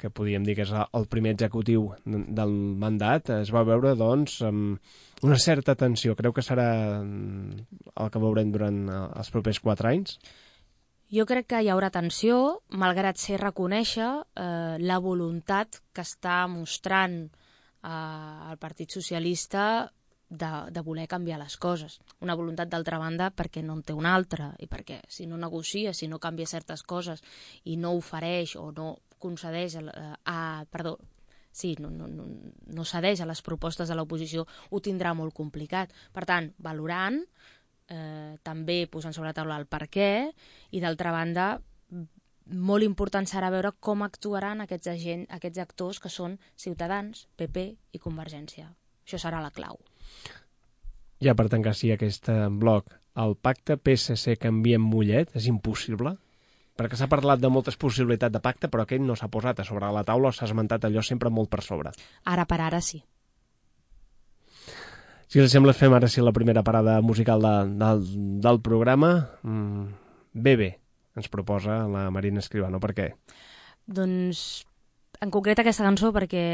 que 0.00 0.08
podríem 0.08 0.46
dir 0.46 0.54
que 0.56 0.64
és 0.64 0.72
el 0.72 1.06
primer 1.12 1.34
executiu 1.34 1.90
del 2.06 2.54
mandat, 2.80 3.28
es 3.42 3.50
va 3.52 3.66
veure 3.68 3.92
doncs 3.98 4.38
amb 4.46 5.26
una 5.26 5.36
certa 5.42 5.74
tensió. 5.76 6.14
Creu 6.16 6.32
que 6.32 6.44
serà 6.46 6.68
mm, 7.02 7.66
el 7.92 8.12
que 8.14 8.22
veurem 8.22 8.54
durant 8.54 8.78
eh, 8.88 9.02
els 9.20 9.32
propers 9.34 9.60
quatre 9.60 9.92
anys? 9.92 10.16
Jo 11.16 11.24
crec 11.24 11.46
que 11.48 11.58
hi 11.64 11.68
haurà 11.72 11.88
tensió, 11.88 12.38
malgrat 12.76 13.16
ser 13.16 13.38
reconèixer 13.40 14.08
eh, 14.36 14.76
la 14.82 14.98
voluntat 15.00 15.78
que 15.96 16.02
està 16.04 16.42
mostrant 16.50 17.14
eh, 17.22 18.50
el 18.50 18.58
Partit 18.60 18.92
Socialista 18.92 19.62
de, 20.28 20.50
de 20.68 20.82
voler 20.84 21.06
canviar 21.08 21.38
les 21.40 21.56
coses. 21.56 22.00
Una 22.20 22.36
voluntat, 22.36 22.68
d'altra 22.68 22.98
banda, 23.00 23.30
perquè 23.32 23.64
no 23.64 23.78
en 23.78 23.82
té 23.86 23.96
una 23.96 24.12
altra 24.12 24.50
i 24.60 24.68
perquè 24.68 25.00
si 25.08 25.24
no 25.30 25.40
negocia, 25.40 25.94
si 25.94 26.10
no 26.10 26.20
canvia 26.20 26.50
certes 26.52 26.84
coses 26.84 27.24
i 27.64 27.78
no 27.80 27.94
ofereix 27.96 28.56
o 28.60 28.68
no 28.76 28.98
concedeix 29.22 29.78
a, 29.80 30.12
a 30.28 30.38
perdó, 30.68 30.98
sí, 31.56 31.76
no, 31.80 31.88
no, 31.88 32.10
no, 32.12 32.26
no 32.76 32.84
cedeix 32.84 33.22
a 33.24 33.30
les 33.30 33.40
propostes 33.40 33.88
de 33.88 33.96
l'oposició, 33.96 34.44
ho 34.44 34.84
tindrà 34.84 35.14
molt 35.16 35.32
complicat. 35.32 35.94
Per 36.12 36.26
tant, 36.28 36.52
valorant, 36.60 37.22
eh, 37.22 37.55
també 38.42 38.80
posant 38.90 39.14
sobre 39.14 39.30
la 39.30 39.36
taula 39.36 39.56
el 39.60 39.66
per 39.70 39.86
què, 39.86 40.10
i 40.74 40.80
d'altra 40.82 41.12
banda, 41.14 41.46
molt 42.46 42.86
important 42.86 43.26
serà 43.26 43.50
veure 43.50 43.72
com 43.80 44.02
actuaran 44.06 44.62
aquests, 44.62 44.90
agent, 44.92 45.24
aquests 45.30 45.58
actors 45.62 46.00
que 46.02 46.10
són 46.10 46.38
Ciutadans, 46.54 47.26
PP 47.36 47.66
i 47.92 48.02
Convergència. 48.02 48.68
Això 49.06 49.18
serà 49.22 49.40
la 49.42 49.50
clau. 49.54 49.78
Ja 51.22 51.34
per 51.34 51.48
tancar 51.48 51.74
sí 51.74 51.90
aquest 51.92 52.28
eh, 52.28 52.46
bloc, 52.50 52.92
el 53.16 53.36
pacte 53.40 53.78
PSC 53.80 54.36
canvia 54.38 54.76
en 54.76 54.84
Mollet 54.84 55.32
és 55.38 55.48
impossible? 55.48 56.16
Perquè 56.76 56.98
s'ha 56.98 57.08
parlat 57.08 57.40
de 57.40 57.48
moltes 57.48 57.78
possibilitats 57.80 58.34
de 58.34 58.42
pacte, 58.44 58.68
però 58.68 58.84
aquest 58.84 59.02
no 59.02 59.16
s'ha 59.16 59.30
posat 59.32 59.62
a 59.62 59.64
sobre 59.64 59.88
la 59.96 60.04
taula 60.04 60.28
o 60.28 60.36
s'ha 60.36 60.44
esmentat 60.44 60.84
allò 60.84 61.02
sempre 61.02 61.32
molt 61.32 61.48
per 61.48 61.62
sobre. 61.64 61.94
Ara 62.28 62.44
per 62.44 62.60
ara 62.60 62.82
sí. 62.84 63.00
Si 65.26 65.42
els 65.42 65.50
sembla, 65.50 65.74
fem 65.74 65.94
ara 65.96 66.08
sí 66.08 66.22
la 66.22 66.34
primera 66.34 66.62
parada 66.62 67.00
musical 67.02 67.42
de, 67.42 67.54
del, 67.82 68.04
del 68.44 68.60
programa. 68.62 69.12
Mm, 69.42 69.86
bé, 70.32 70.70
ens 71.18 71.30
proposa 71.32 71.82
la 71.90 72.08
Marina 72.14 72.42
Escribano. 72.44 72.78
Per 72.82 72.92
què? 72.94 73.08
Doncs, 73.86 74.42
en 75.22 75.32
concret 75.34 75.62
aquesta 75.62 75.86
cançó 75.86 76.12
perquè 76.14 76.44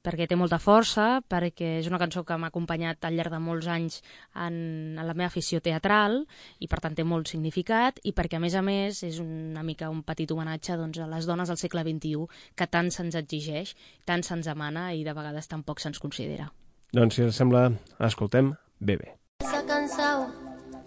perquè 0.00 0.24
té 0.24 0.36
molta 0.38 0.56
força, 0.56 1.20
perquè 1.28 1.74
és 1.80 1.88
una 1.90 1.98
cançó 2.00 2.22
que 2.24 2.36
m'ha 2.40 2.48
acompanyat 2.48 3.04
al 3.04 3.18
llarg 3.18 3.34
de 3.34 3.40
molts 3.44 3.68
anys 3.68 3.98
en, 4.32 4.54
en 4.96 5.04
la 5.04 5.12
meva 5.12 5.28
afició 5.28 5.60
teatral 5.60 6.22
i 6.58 6.70
per 6.72 6.80
tant 6.80 6.96
té 6.96 7.04
molt 7.04 7.28
significat 7.28 8.00
i 8.08 8.14
perquè 8.16 8.38
a 8.38 8.40
més 8.40 8.56
a 8.56 8.62
més 8.64 9.02
és 9.04 9.20
una 9.20 9.64
mica 9.66 9.90
un 9.92 10.00
petit 10.06 10.32
homenatge 10.32 10.78
doncs, 10.80 11.02
a 11.04 11.10
les 11.10 11.28
dones 11.28 11.52
del 11.52 11.60
segle 11.60 11.84
XXI 11.84 12.24
que 12.56 12.70
tant 12.72 12.88
se'ns 12.88 13.20
exigeix, 13.20 13.76
tant 14.08 14.24
se'ns 14.24 14.48
demana 14.48 14.90
i 14.96 15.04
de 15.04 15.16
vegades 15.16 15.52
tampoc 15.52 15.84
se'ns 15.84 16.00
considera. 16.00 16.48
Doncs 16.92 17.14
si 17.14 17.22
us 17.22 17.36
sembla, 17.36 17.72
escoltem 17.98 18.54
Bebe. 18.78 19.18
Se 19.40 19.56
ha 19.56 19.64
cansado 19.64 20.26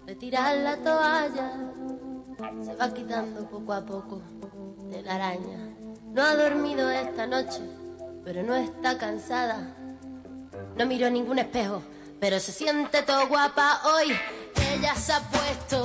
de 0.06 0.16
tirar 0.16 0.58
la 0.58 0.76
toalla 0.78 1.52
Se 2.64 2.76
va 2.76 2.94
quitando 2.94 3.50
poco 3.50 3.74
a 3.74 3.86
poco 3.86 4.22
de 4.92 5.02
la 5.02 5.16
araña 5.16 5.76
No 6.14 6.22
ha 6.22 6.36
dormido 6.36 6.90
esta 6.90 7.26
noche 7.26 7.62
pero 8.24 8.44
no 8.44 8.56
está 8.56 8.98
cansada. 8.98 9.76
No 10.78 10.86
miró 10.86 11.10
ningún 11.10 11.40
espejo, 11.40 11.84
pero 12.20 12.40
se 12.40 12.52
siente 12.52 13.02
todo 13.04 13.28
guapa 13.28 13.82
hoy. 13.86 14.14
Ella 14.74 14.96
se 14.96 15.14
ha 15.14 15.20
puesto 15.20 15.84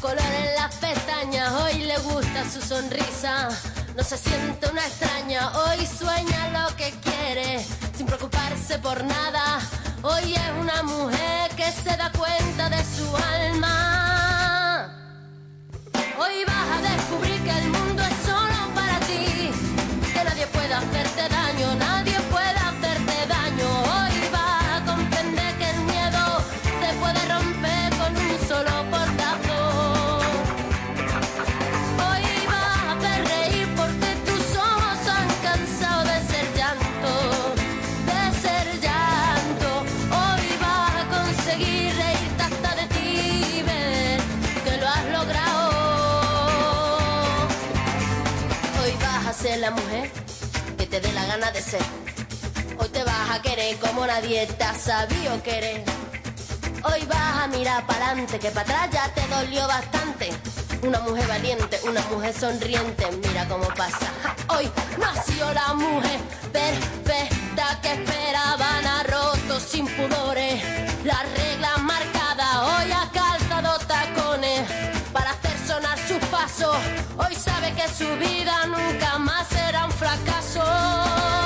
color 0.00 0.18
en 0.18 0.54
las 0.54 0.76
pestañas, 0.76 1.52
hoy 1.52 1.82
le 1.84 1.98
gusta 1.98 2.48
su 2.48 2.60
sonrisa. 2.60 3.48
No 3.96 4.02
se 4.02 4.16
siente 4.16 4.70
una 4.70 4.86
extraña, 4.86 5.52
hoy 5.52 5.86
sueña 5.86 6.48
lo 6.48 6.74
que 6.76 6.90
quiere, 7.02 7.62
sin 7.94 8.06
preocuparse 8.06 8.78
por 8.78 9.04
nada. 9.04 9.60
Hoy 10.02 10.32
es 10.32 10.50
una 10.58 10.82
mujer 10.82 11.50
que 11.56 11.70
se 11.70 11.94
da 11.96 12.10
cuenta 12.12 12.70
de 12.70 12.82
su 12.84 13.14
alma. 13.14 14.88
Hoy 16.18 16.44
vas 16.46 16.78
a 16.78 16.80
descubrir 16.80 17.42
que 17.42 17.50
el 17.50 17.68
mundo 17.68 17.91
la 49.62 49.70
mujer 49.70 50.10
que 50.76 50.86
te 50.86 51.00
dé 51.00 51.12
la 51.12 51.24
gana 51.24 51.52
de 51.52 51.62
ser. 51.62 51.80
Hoy 52.80 52.88
te 52.88 53.04
vas 53.04 53.30
a 53.30 53.40
querer 53.42 53.76
como 53.78 54.04
nadie 54.04 54.44
te 54.44 54.64
ha 54.64 54.74
sabido 54.74 55.40
querer. 55.44 55.84
Hoy 56.82 57.06
vas 57.06 57.44
a 57.44 57.46
mirar 57.46 57.86
para 57.86 58.06
adelante, 58.06 58.40
que 58.40 58.50
para 58.50 58.62
atrás 58.62 58.90
ya 58.90 59.14
te 59.14 59.24
dolió 59.28 59.68
bastante. 59.68 60.30
Una 60.82 60.98
mujer 60.98 61.28
valiente, 61.28 61.78
una 61.84 62.02
mujer 62.10 62.34
sonriente, 62.34 63.04
mira 63.24 63.46
cómo 63.46 63.68
pasa. 63.68 64.08
Hoy 64.48 64.68
nació 64.98 65.54
la 65.54 65.74
mujer 65.74 66.18
perfecta 66.52 67.80
que 67.82 67.92
esperaban 67.92 68.84
a 68.84 69.04
roto 69.04 69.60
sin 69.60 69.86
pudores. 69.86 70.60
Las 71.04 71.22
reglas 71.38 71.71
Hoy 77.18 77.34
sabe 77.34 77.72
que 77.74 77.88
su 77.88 78.06
vida 78.16 78.66
nunca 78.66 79.18
más 79.18 79.46
será 79.48 79.84
un 79.84 79.92
fracaso. 79.92 81.41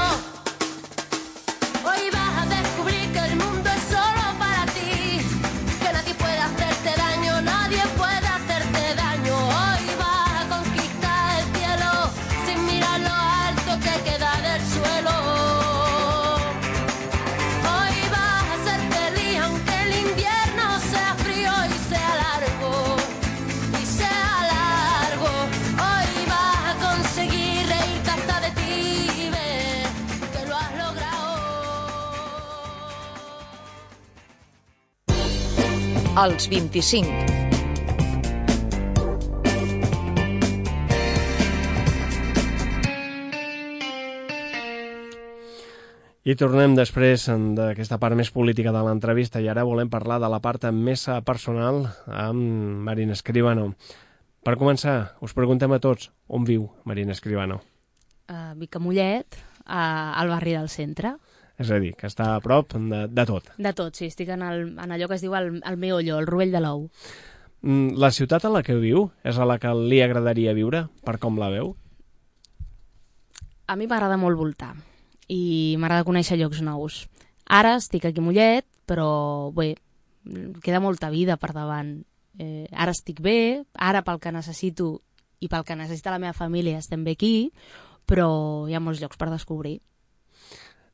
Als 36.26 36.48
25. 36.50 37.06
I 46.26 46.34
tornem 46.34 46.74
després 46.74 47.28
en- 47.30 47.54
d'aquesta 47.54 48.00
part 48.02 48.16
més 48.18 48.32
política 48.34 48.72
de 48.74 48.82
l'entrevista 48.82 49.40
i 49.40 49.46
ara 49.48 49.62
volem 49.64 49.88
parlar 49.88 50.18
de 50.18 50.28
la 50.28 50.40
part 50.42 50.64
més 50.74 51.06
personal 51.24 51.84
amb 52.06 52.82
Marina 52.82 53.12
Escribano. 53.14 53.74
Per 54.42 54.56
començar, 54.58 55.12
us 55.22 55.32
preguntem 55.34 55.70
a 55.72 55.78
tots 55.78 56.10
on 56.26 56.44
viu 56.44 56.68
Marina 56.84 57.12
Escribano. 57.12 57.60
Uh, 58.28 58.54
vic 58.58 58.74
a 58.74 58.80
Mollet, 58.82 59.38
uh, 59.66 60.18
al 60.18 60.28
barri 60.28 60.52
del 60.58 60.68
centre. 60.68 61.14
És 61.58 61.70
a 61.72 61.78
dir, 61.80 61.94
que 61.96 62.08
està 62.08 62.34
a 62.34 62.40
prop 62.44 62.74
de, 62.76 63.06
de 63.08 63.24
tot. 63.28 63.48
De 63.56 63.72
tot, 63.72 63.96
sí. 63.96 64.10
Estic 64.10 64.28
en, 64.34 64.42
el, 64.44 64.66
en 64.76 64.92
allò 64.92 65.08
que 65.08 65.16
es 65.16 65.24
diu 65.24 65.34
el, 65.38 65.54
el 65.64 65.78
meollo, 65.80 66.18
el 66.20 66.28
rovell 66.28 66.52
de 66.52 66.60
l'ou. 66.60 66.86
Mm, 67.62 67.96
La 67.96 68.12
ciutat 68.12 68.44
a 68.44 68.52
la 68.52 68.62
que 68.66 68.76
viu 68.76 69.08
és 69.24 69.38
a 69.38 69.48
la 69.48 69.56
que 69.62 69.72
li 69.74 70.02
agradaria 70.04 70.52
viure, 70.56 70.86
per 71.06 71.16
com 71.22 71.40
la 71.40 71.48
veu? 71.54 71.72
A 73.66 73.74
mi 73.74 73.88
m'agrada 73.88 74.18
molt 74.20 74.38
voltar 74.38 74.74
i 75.32 75.74
m'agrada 75.80 76.06
conèixer 76.06 76.36
llocs 76.38 76.60
nous. 76.62 77.06
Ara 77.46 77.76
estic 77.80 78.04
aquí 78.06 78.20
a 78.20 78.26
Mollet, 78.26 78.66
però 78.86 79.50
bé, 79.54 79.72
queda 80.62 80.82
molta 80.82 81.10
vida 81.10 81.36
per 81.40 81.52
davant. 81.56 81.96
Eh, 82.38 82.68
ara 82.70 82.92
estic 82.92 83.22
bé, 83.24 83.64
ara 83.72 84.04
pel 84.04 84.20
que 84.20 84.30
necessito 84.34 85.00
i 85.40 85.48
pel 85.48 85.64
que 85.64 85.76
necessita 85.76 86.12
la 86.12 86.20
meva 86.20 86.36
família 86.36 86.78
estem 86.78 87.02
bé 87.04 87.16
aquí, 87.16 87.50
però 88.06 88.68
hi 88.68 88.76
ha 88.76 88.80
molts 88.80 89.00
llocs 89.02 89.18
per 89.18 89.30
descobrir. 89.32 89.80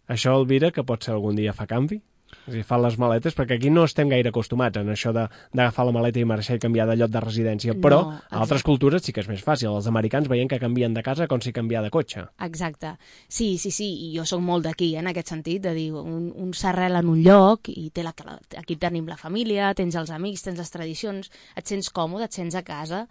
Això, 0.09 0.35
Elvira, 0.39 0.73
que 0.73 0.85
pot 0.85 1.05
ser 1.05 1.15
algun 1.15 1.37
dia 1.39 1.53
fa 1.53 1.67
canvi? 1.67 2.01
És 2.47 2.55
dir, 2.57 2.63
fan 2.67 2.81
les 2.83 2.97
maletes, 2.99 3.35
perquè 3.37 3.59
aquí 3.59 3.71
no 3.71 3.85
estem 3.87 4.09
gaire 4.11 4.33
acostumats 4.33 4.81
en 4.81 4.89
això 4.91 5.13
d'agafar 5.15 5.85
la 5.87 5.93
maleta 5.95 6.19
i 6.19 6.25
marxar 6.27 6.57
i 6.57 6.63
canviar 6.63 6.89
de 6.89 6.97
lloc 6.97 7.13
de 7.13 7.21
residència, 7.23 7.75
però 7.79 8.01
No, 8.03 8.15
a 8.19 8.41
altres 8.41 8.65
cultures 8.67 9.05
sí 9.05 9.13
que 9.13 9.21
és 9.23 9.29
més 9.31 9.45
fàcil. 9.45 9.69
Els 9.71 9.87
americans 9.87 10.27
veien 10.33 10.49
que 10.51 10.59
canvien 10.59 10.95
de 10.97 11.05
casa 11.07 11.29
com 11.31 11.43
si 11.45 11.53
canviar 11.53 11.85
de 11.85 11.93
cotxe. 11.95 12.25
Exacte. 12.43 12.97
Sí, 13.29 13.59
sí, 13.59 13.71
sí, 13.71 13.91
i 14.09 14.11
jo 14.17 14.25
sóc 14.27 14.43
molt 14.43 14.67
d'aquí, 14.67 14.95
eh, 14.97 15.05
en 15.05 15.13
aquest 15.13 15.29
sentit, 15.29 15.63
de 15.63 15.75
dir, 15.77 15.93
un, 15.93 16.33
un 16.35 16.51
s'arrela 16.57 17.05
en 17.05 17.13
un 17.13 17.23
lloc 17.23 17.69
i 17.69 17.91
té 17.95 18.03
la, 18.03 18.15
aquí 18.59 18.77
tenim 18.77 19.07
la 19.07 19.21
família, 19.21 19.71
tens 19.79 19.95
els 19.95 20.11
amics, 20.11 20.43
tens 20.43 20.59
les 20.59 20.73
tradicions, 20.73 21.31
et 21.55 21.69
sents 21.69 21.93
còmode, 21.95 22.27
et 22.27 22.33
sents 22.33 22.57
a 22.59 22.65
casa, 22.67 23.07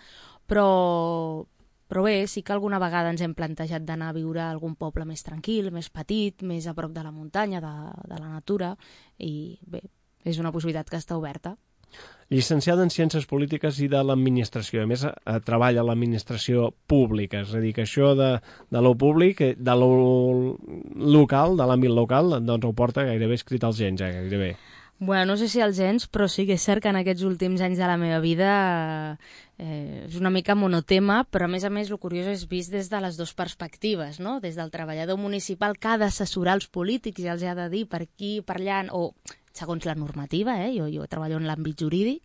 però, 0.49 1.45
però 1.91 2.05
bé, 2.07 2.21
sí 2.31 2.39
que 2.39 2.53
alguna 2.55 2.79
vegada 2.79 3.11
ens 3.11 3.19
hem 3.19 3.33
plantejat 3.35 3.83
d'anar 3.83 4.13
a 4.13 4.15
viure 4.15 4.39
a 4.39 4.51
algun 4.53 4.77
poble 4.79 5.03
més 5.03 5.25
tranquil, 5.27 5.73
més 5.75 5.89
petit, 5.91 6.39
més 6.47 6.69
a 6.71 6.75
prop 6.77 6.93
de 6.95 7.03
la 7.03 7.11
muntanya, 7.11 7.59
de, 7.59 7.73
de 8.07 8.19
la 8.21 8.29
natura, 8.29 8.71
i 9.19 9.59
bé, 9.67 9.83
és 10.23 10.39
una 10.39 10.53
possibilitat 10.55 10.87
que 10.87 11.01
està 11.01 11.19
oberta. 11.19 11.57
Llicenciada 12.31 12.85
en 12.87 12.91
Ciències 12.93 13.25
Polítiques 13.27 13.81
i 13.83 13.89
de 13.91 13.99
l'Administració. 14.07 14.85
A 14.85 14.87
més, 14.87 15.03
eh, 15.03 15.39
treballa 15.43 15.81
a 15.81 15.87
l'administració 15.89 16.69
pública. 16.87 17.41
És 17.43 17.51
a 17.51 17.59
dir, 17.59 17.73
que 17.75 17.83
això 17.83 18.13
de, 18.15 18.29
de 18.71 18.83
lo 18.85 18.93
públic, 18.95 19.41
eh, 19.43 19.55
de 19.59 19.75
lo 19.75 19.89
local, 20.95 21.57
de 21.59 21.67
l'àmbit 21.67 21.91
local, 21.91 22.37
doncs 22.47 22.69
ho 22.69 22.71
porta 22.71 23.03
gairebé 23.09 23.35
escrit 23.35 23.67
als 23.67 23.83
gens, 23.83 23.99
eh, 23.99 24.13
gairebé. 24.21 24.53
Bueno, 25.03 25.25
no 25.31 25.35
sé 25.35 25.47
si 25.49 25.57
els 25.65 25.79
gens, 25.81 26.03
però 26.13 26.27
sí 26.29 26.43
que 26.45 26.53
és 26.59 26.61
cert 26.61 26.83
que 26.83 26.91
en 26.93 26.97
aquests 26.99 27.23
últims 27.25 27.63
anys 27.65 27.79
de 27.81 27.87
la 27.89 27.95
meva 27.97 28.19
vida 28.21 28.49
eh, 29.57 30.05
és 30.05 30.17
una 30.19 30.29
mica 30.29 30.53
monotema, 30.53 31.23
però 31.25 31.47
a 31.47 31.49
més 31.49 31.65
a 31.65 31.71
més 31.73 31.89
el 31.89 31.97
curiós 31.97 32.29
és 32.29 32.43
vist 32.51 32.69
des 32.69 32.85
de 32.91 32.99
les 33.01 33.17
dues 33.17 33.33
perspectives, 33.33 34.19
no? 34.21 34.35
Des 34.43 34.59
del 34.61 34.69
treballador 34.69 35.17
municipal 35.17 35.73
que 35.81 35.89
ha 35.89 35.97
d'assessorar 35.97 36.53
els 36.59 36.69
polítics 36.69 37.25
i 37.25 37.31
els 37.33 37.41
ha 37.41 37.55
de 37.57 37.65
dir 37.73 37.87
per 37.89 38.03
aquí, 38.05 38.43
per 38.45 38.59
allà, 38.59 38.83
o 38.93 39.15
segons 39.57 39.89
la 39.89 39.97
normativa, 39.97 40.59
eh? 40.67 40.69
jo, 40.77 40.85
jo 40.93 41.09
treballo 41.09 41.41
en 41.41 41.49
l'àmbit 41.49 41.81
jurídic, 41.81 42.21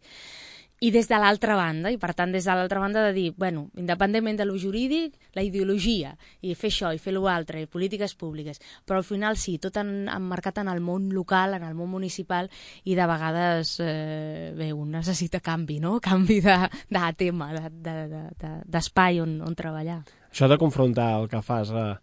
i 0.80 0.90
des 0.92 1.09
de 1.09 1.16
l'altra 1.16 1.56
banda, 1.56 1.90
i 1.92 1.97
per 1.97 2.12
tant 2.14 2.33
des 2.33 2.45
de 2.45 2.54
l'altra 2.54 2.80
banda 2.83 3.06
de 3.06 3.12
dir, 3.16 3.30
bueno, 3.37 3.71
independentment 3.80 4.37
de 4.37 4.45
lo 4.45 4.59
jurídic, 4.61 5.14
la 5.33 5.45
ideologia, 5.47 6.12
i 6.42 6.54
fer 6.54 6.68
això, 6.73 6.92
i 6.92 7.00
fer 7.00 7.14
l'altre, 7.16 7.62
i 7.62 7.71
polítiques 7.71 8.14
públiques, 8.14 8.61
però 8.85 9.00
al 9.00 9.06
final 9.09 9.38
sí, 9.40 9.56
tot 9.59 9.78
en, 9.80 10.09
emmarcat 10.12 10.61
en 10.61 10.68
el 10.68 10.83
món 10.85 11.09
local, 11.14 11.56
en 11.56 11.64
el 11.64 11.75
món 11.75 11.88
municipal, 11.90 12.50
i 12.85 12.95
de 12.95 13.06
vegades, 13.09 13.76
eh, 13.80 14.52
bé, 14.56 14.73
un 14.73 14.92
necessita 14.92 15.40
canvi, 15.40 15.80
no? 15.80 15.97
Canvi 16.00 16.40
de, 16.45 16.59
de 16.92 17.06
tema, 17.16 17.50
d'espai 17.56 19.16
de, 19.16 19.25
de, 19.25 19.25
de, 19.25 19.25
on, 19.25 19.40
on 19.49 19.56
treballar. 19.56 20.02
Això 20.28 20.49
de 20.50 20.61
confrontar 20.61 21.14
el 21.23 21.30
que 21.33 21.40
fas 21.40 21.73
a, 21.73 21.95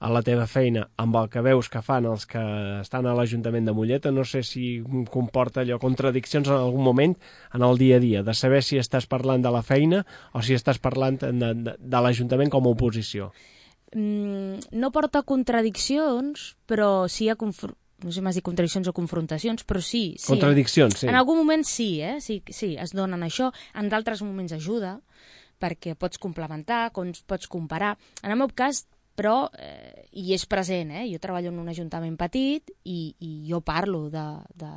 a 0.00 0.08
la 0.08 0.22
teva 0.24 0.46
feina 0.48 0.86
amb 1.00 1.16
el 1.20 1.28
que 1.28 1.42
veus 1.44 1.68
que 1.68 1.82
fan 1.84 2.06
els 2.08 2.24
que 2.28 2.40
estan 2.80 3.06
a 3.06 3.12
l'Ajuntament 3.16 3.68
de 3.68 3.74
Molleta, 3.76 4.10
no 4.10 4.24
sé 4.24 4.40
si 4.46 4.80
comporta 5.12 5.60
allò 5.60 5.76
contradiccions 5.82 6.48
en 6.48 6.56
algun 6.56 6.84
moment 6.84 7.16
en 7.52 7.64
el 7.66 7.76
dia 7.78 7.98
a 8.00 8.02
dia, 8.02 8.22
de 8.24 8.34
saber 8.34 8.62
si 8.64 8.80
estàs 8.80 9.06
parlant 9.10 9.44
de 9.44 9.52
la 9.52 9.60
feina 9.62 10.06
o 10.32 10.40
si 10.40 10.56
estàs 10.56 10.80
parlant 10.80 11.20
de, 11.20 11.32
de, 11.36 11.76
de 11.76 12.00
l'Ajuntament 12.00 12.52
com 12.52 12.64
a 12.64 12.72
oposició. 12.72 13.28
Mm, 13.92 14.72
no 14.80 14.90
porta 14.94 15.20
contradiccions, 15.26 16.54
però 16.64 17.08
sí 17.10 17.26
hi 17.26 17.32
ha 17.34 17.38
confr 17.38 17.74
no 18.00 18.08
sé 18.08 18.16
si 18.16 18.22
m'has 18.24 18.38
dit 18.38 18.44
contradiccions 18.44 18.88
o 18.88 18.94
confrontacions, 18.96 19.64
però 19.68 19.82
sí. 19.84 20.14
sí 20.16 20.30
Contradiccions, 20.32 21.02
sí. 21.02 21.08
En 21.10 21.18
algun 21.18 21.36
moment 21.36 21.66
sí, 21.68 22.00
eh? 22.00 22.16
sí, 22.24 22.38
sí, 22.48 22.70
es 22.80 22.94
donen 22.96 23.20
això. 23.26 23.50
En 23.76 23.90
d'altres 23.92 24.22
moments 24.24 24.54
ajuda, 24.56 24.94
perquè 25.60 25.92
pots 26.00 26.16
complementar, 26.16 26.86
pots 26.94 27.50
comparar. 27.52 27.98
En 28.22 28.32
el 28.32 28.40
meu 28.40 28.48
cas, 28.56 28.86
però, 29.18 29.50
eh, 29.58 30.06
i 30.12 30.32
és 30.34 30.46
present, 30.46 30.90
eh? 30.90 31.06
jo 31.10 31.20
treballo 31.22 31.52
en 31.52 31.60
un 31.60 31.68
ajuntament 31.68 32.16
petit 32.20 32.72
i, 32.84 33.14
i 33.18 33.32
jo 33.50 33.60
parlo 33.64 34.08
de, 34.12 34.26
de, 34.58 34.70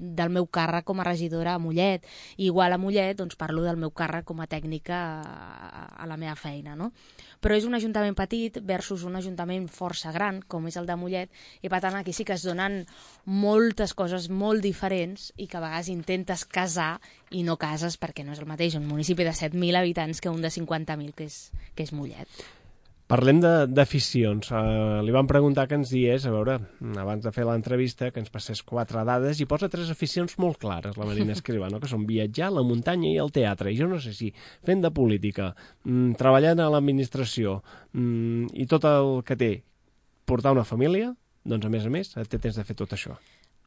del 0.00 0.32
meu 0.32 0.46
càrrec 0.48 0.86
com 0.88 1.00
a 1.00 1.06
regidora 1.06 1.54
a 1.54 1.60
Mollet. 1.62 2.06
I 2.38 2.48
igual 2.48 2.72
a 2.72 2.78
Mollet 2.80 3.18
doncs, 3.18 3.36
parlo 3.36 3.62
del 3.62 3.78
meu 3.80 3.92
càrrec 3.92 4.24
com 4.26 4.40
a 4.40 4.48
tècnica 4.50 4.96
a, 5.20 5.84
a 6.02 6.08
la 6.08 6.16
meva 6.20 6.34
feina. 6.40 6.74
No? 6.76 6.90
Però 7.40 7.56
és 7.56 7.66
un 7.68 7.76
ajuntament 7.76 8.16
petit 8.16 8.58
versus 8.66 9.04
un 9.08 9.16
ajuntament 9.16 9.68
força 9.72 10.12
gran, 10.12 10.40
com 10.48 10.66
és 10.68 10.78
el 10.80 10.88
de 10.88 10.96
Mollet, 11.00 11.32
i 11.62 11.72
per 11.72 11.82
tant 11.84 11.98
aquí 12.00 12.14
sí 12.16 12.26
que 12.28 12.36
es 12.36 12.46
donen 12.46 12.82
moltes 13.24 13.94
coses 13.96 14.30
molt 14.30 14.64
diferents 14.64 15.30
i 15.36 15.48
que 15.48 15.60
a 15.60 15.64
vegades 15.64 15.92
intentes 15.92 16.44
casar 16.44 16.98
i 17.30 17.44
no 17.46 17.58
cases 17.60 18.00
perquè 18.00 18.24
no 18.24 18.34
és 18.36 18.40
el 18.42 18.48
mateix 18.50 18.76
un 18.80 18.88
municipi 18.88 19.26
de 19.26 19.36
7.000 19.36 19.80
habitants 19.80 20.20
que 20.20 20.32
un 20.32 20.42
de 20.42 20.52
50.000, 20.52 21.14
que 21.14 21.28
és, 21.28 21.42
que 21.76 21.86
és 21.86 21.94
Mollet. 21.96 22.59
Parlem 23.10 23.40
d'aficions. 23.42 24.52
Uh, 24.54 25.00
li 25.02 25.10
vam 25.10 25.26
preguntar 25.26 25.64
que 25.66 25.74
ens 25.74 25.90
dies, 25.90 26.22
a 26.26 26.30
veure, 26.30 26.60
abans 27.02 27.24
de 27.24 27.32
fer 27.34 27.42
l'entrevista, 27.48 28.12
que 28.14 28.22
ens 28.22 28.30
passés 28.30 28.62
quatre 28.62 29.02
dades 29.08 29.40
i 29.42 29.48
posa 29.50 29.66
tres 29.72 29.90
aficions 29.90 30.36
molt 30.38 30.60
clares, 30.62 30.94
la 31.00 31.08
Marina 31.08 31.34
Escribano, 31.34 31.80
que 31.82 31.90
són 31.90 32.06
viatjar, 32.06 32.52
la 32.54 32.62
muntanya 32.66 33.10
i 33.10 33.18
el 33.18 33.34
teatre. 33.34 33.72
I 33.72 33.80
jo 33.80 33.90
no 33.90 33.98
sé 33.98 34.14
si 34.14 34.30
fent 34.66 34.84
de 34.84 34.92
política, 34.94 35.50
mm, 35.88 36.14
treballant 36.20 36.62
a 36.62 36.70
l'administració 36.70 37.58
mm, 37.90 38.54
i 38.54 38.68
tot 38.70 38.86
el 38.86 39.12
que 39.26 39.38
té 39.42 39.50
portar 40.30 40.54
una 40.54 40.68
família, 40.68 41.10
doncs 41.42 41.66
a 41.66 41.74
més 41.74 41.90
a 41.90 41.90
més 41.90 42.14
té 42.14 42.38
temps 42.38 42.62
de 42.62 42.68
fer 42.68 42.78
tot 42.78 42.94
això. 42.94 43.18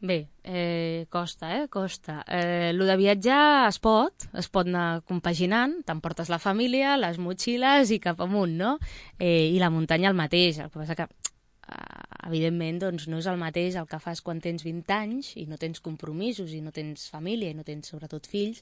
Bé, 0.03 0.27
eh, 0.43 1.05
costa, 1.09 1.63
eh? 1.63 1.69
Costa. 1.69 2.25
Eh, 2.27 2.73
lo 2.73 2.83
de 2.83 2.97
viatjar 2.97 3.69
es 3.69 3.77
pot, 3.79 4.25
es 4.35 4.49
pot 4.51 4.67
anar 4.67 4.99
compaginant, 5.07 5.77
t'emportes 5.87 6.27
la 6.27 6.41
família, 6.43 6.97
les 6.99 7.21
motxilles 7.23 7.93
i 7.95 8.01
cap 8.03 8.19
amunt, 8.25 8.57
no? 8.59 8.73
Eh, 9.15 9.47
I 9.55 9.61
la 9.63 9.71
muntanya 9.71 10.11
el 10.11 10.19
mateix, 10.19 10.59
el 10.59 10.67
que 10.73 10.81
passa 10.81 10.97
que 10.99 11.07
eh, 11.07 12.03
evidentment 12.27 12.81
doncs, 12.81 13.05
no 13.11 13.19
és 13.19 13.27
el 13.31 13.39
mateix 13.39 13.77
el 13.79 13.87
que 13.87 13.99
fas 14.03 14.21
quan 14.25 14.39
tens 14.43 14.63
20 14.65 14.93
anys 14.95 15.31
i 15.39 15.45
no 15.47 15.57
tens 15.59 15.79
compromisos 15.83 16.53
i 16.55 16.59
no 16.63 16.71
tens 16.75 17.05
família 17.11 17.51
i 17.51 17.57
no 17.57 17.65
tens 17.67 17.91
sobretot 17.91 18.27
fills 18.27 18.59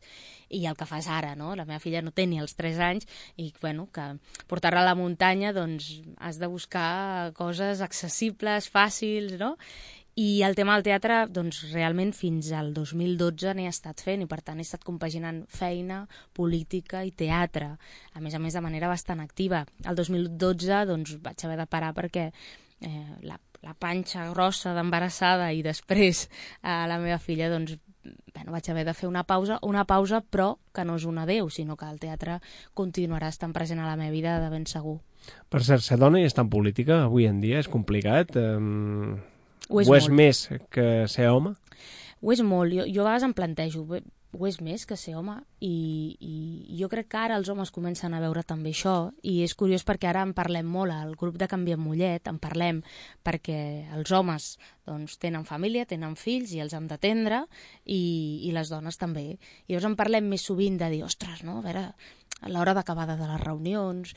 i 0.49 0.63
el 0.69 0.77
que 0.77 0.87
fas 0.89 1.07
ara, 1.09 1.33
no? 1.37 1.55
La 1.57 1.65
meva 1.65 1.81
filla 1.83 2.01
no 2.05 2.13
té 2.13 2.27
ni 2.29 2.41
els 2.41 2.53
3 2.57 2.81
anys 2.85 3.09
i 3.41 3.51
bueno, 3.61 3.87
que 3.93 4.07
portar-la 4.45 4.85
a 4.85 4.89
la 4.91 4.97
muntanya 4.97 5.53
doncs 5.57 5.89
has 6.17 6.37
de 6.41 6.49
buscar 6.49 7.33
coses 7.37 7.81
accessibles, 7.81 8.69
fàcils, 8.69 9.37
no? 9.41 9.55
I 10.21 10.43
el 10.45 10.53
tema 10.53 10.75
del 10.75 10.83
teatre, 10.85 11.15
doncs 11.33 11.63
realment 11.71 12.11
fins 12.13 12.51
al 12.53 12.71
2012 12.75 13.55
n'he 13.57 13.69
estat 13.69 14.03
fent 14.05 14.21
i 14.21 14.27
per 14.29 14.41
tant 14.45 14.59
he 14.59 14.65
estat 14.67 14.83
compaginant 14.85 15.39
feina, 15.49 16.03
política 16.37 17.01
i 17.07 17.13
teatre, 17.17 17.71
a 18.13 18.21
més 18.21 18.35
a 18.37 18.41
més 18.43 18.53
de 18.53 18.61
manera 18.61 18.91
bastant 18.91 19.23
activa. 19.23 19.63
El 19.81 19.97
2012 19.97 20.83
doncs 20.91 21.15
vaig 21.25 21.45
haver 21.47 21.57
de 21.63 21.65
parar 21.71 21.93
perquè 21.97 22.27
eh, 22.29 23.07
la, 23.25 23.39
la 23.65 23.73
panxa 23.73 24.27
grossa 24.29 24.75
d'embarassada 24.77 25.49
i 25.57 25.63
després 25.65 26.27
eh, 26.27 26.83
la 26.91 26.99
meva 27.01 27.17
filla 27.17 27.49
doncs 27.49 27.79
bueno, 28.33 28.53
vaig 28.53 28.69
haver 28.69 28.85
de 28.85 28.93
fer 28.97 29.09
una 29.09 29.25
pausa, 29.25 29.57
una 29.65 29.87
pausa 29.89 30.21
però 30.21 30.51
que 30.75 30.85
no 30.85 30.99
és 31.01 31.07
un 31.09 31.17
adeu, 31.23 31.49
sinó 31.49 31.79
que 31.79 31.89
el 31.89 31.97
teatre 32.03 32.37
continuarà 32.77 33.33
estant 33.33 33.57
present 33.57 33.81
a 33.81 33.89
la 33.89 33.97
meva 33.97 34.13
vida 34.13 34.37
de 34.43 34.53
ben 34.53 34.69
segur. 34.69 34.99
Per 35.49 35.61
cert, 35.65 35.81
ser 35.85 35.97
dona 36.01 36.21
i 36.21 36.29
estar 36.29 36.45
en 36.45 36.53
política 36.53 37.03
avui 37.07 37.25
en 37.29 37.41
dia 37.41 37.61
és 37.61 37.69
complicat. 37.69 38.33
Um, 38.37 39.19
Ho 39.71 39.81
és 39.81 39.89
o 39.89 39.95
és 39.95 40.09
molt. 40.09 40.17
més 40.19 40.47
que 40.69 40.87
ser 41.11 41.29
home? 41.31 41.55
Ho 42.21 42.33
és 42.33 42.41
molt, 42.45 42.73
jo, 42.75 42.85
jo 42.85 43.01
a 43.01 43.07
vegades 43.07 43.25
em 43.25 43.33
plantejo, 43.33 43.85
ho 44.31 44.47
és 44.47 44.59
més 44.63 44.85
que 44.87 44.95
ser 44.95 45.17
home 45.19 45.33
i, 45.59 46.15
i 46.23 46.77
jo 46.79 46.87
crec 46.91 47.09
que 47.11 47.19
ara 47.19 47.35
els 47.39 47.49
homes 47.51 47.71
comencen 47.75 48.13
a 48.15 48.21
veure 48.23 48.43
també 48.47 48.71
això 48.71 49.11
i 49.27 49.41
és 49.43 49.55
curiós 49.59 49.83
perquè 49.87 50.07
ara 50.11 50.23
en 50.23 50.31
parlem 50.37 50.69
molt 50.71 50.95
al 50.95 51.17
grup 51.19 51.35
de 51.41 51.49
Canviem 51.51 51.81
Mollet, 51.83 52.29
en 52.31 52.39
parlem 52.39 52.79
perquè 53.27 53.57
els 53.97 54.13
homes 54.15 54.53
doncs, 54.87 55.17
tenen 55.19 55.43
família, 55.49 55.87
tenen 55.89 56.15
fills 56.15 56.53
i 56.55 56.61
els 56.63 56.75
hem 56.77 56.87
d'atendre 56.87 57.43
i, 57.83 58.01
i 58.47 58.53
les 58.55 58.71
dones 58.71 58.97
també. 59.01 59.25
I 59.67 59.73
llavors 59.73 59.91
en 59.91 59.99
parlem 59.99 60.31
més 60.31 60.47
sovint 60.47 60.79
de 60.79 60.89
dir, 60.93 61.03
ostres, 61.07 61.43
no? 61.47 61.59
a 61.59 61.65
veure, 61.65 61.89
l'hora 62.49 62.73
d'acabada 62.73 63.15
de 63.19 63.27
les 63.29 63.41
reunions, 63.41 64.15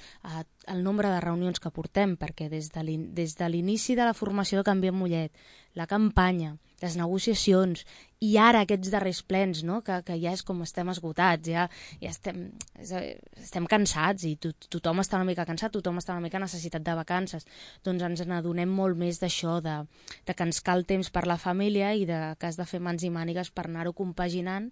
el 0.66 0.82
nombre 0.84 1.08
de 1.12 1.20
reunions 1.20 1.60
que 1.60 1.70
portem, 1.70 2.16
perquè 2.16 2.48
des 2.48 2.70
de 2.72 2.82
l'in- 2.82 3.10
des 3.14 3.36
de 3.36 3.48
l'inici 3.48 3.94
de 3.94 4.04
la 4.04 4.14
formació 4.14 4.58
de 4.58 4.64
Canviem 4.64 4.96
Mollet, 4.96 5.32
la 5.74 5.86
campanya, 5.86 6.56
les 6.80 6.96
negociacions, 6.96 7.84
i 8.20 8.36
ara 8.38 8.60
aquests 8.64 8.90
darrers 8.92 9.22
plens, 9.22 9.62
no? 9.64 9.82
que, 9.82 10.02
que 10.04 10.16
ja 10.20 10.32
és 10.32 10.42
com 10.42 10.60
estem 10.62 10.88
esgotats, 10.92 11.48
ja, 11.48 11.68
ja 12.00 12.10
estem, 12.10 12.50
estem 12.80 13.66
cansats 13.70 14.24
i 14.28 14.34
to, 14.40 14.52
tothom 14.72 15.00
està 15.02 15.16
una 15.20 15.28
mica 15.28 15.46
cansat, 15.48 15.72
tothom 15.76 15.98
està 16.00 16.12
una 16.16 16.24
mica 16.24 16.40
necessitat 16.42 16.84
de 16.84 16.94
vacances, 16.96 17.46
doncs 17.84 18.02
ens 18.06 18.24
n'adonem 18.28 18.68
molt 18.70 18.96
més 19.00 19.20
d'això, 19.22 19.60
de, 19.64 19.78
de 20.26 20.34
que 20.36 20.46
ens 20.48 20.60
cal 20.64 20.84
temps 20.88 21.10
per 21.10 21.26
la 21.26 21.38
família 21.40 21.94
i 21.94 22.06
de 22.08 22.20
que 22.38 22.46
has 22.48 22.56
de 22.60 22.66
fer 22.68 22.80
mans 22.80 23.04
i 23.04 23.10
mànigues 23.12 23.50
per 23.50 23.66
anar-ho 23.68 23.92
compaginant, 23.92 24.70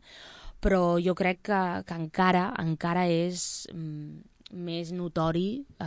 però 0.62 0.98
jo 1.02 1.16
crec 1.18 1.42
que, 1.50 1.62
que 1.86 1.98
encara 1.98 2.52
encara 2.62 3.08
és 3.10 3.66
mm, 3.72 4.32
més 4.52 4.92
notori 4.92 5.64
eh, 5.80 5.86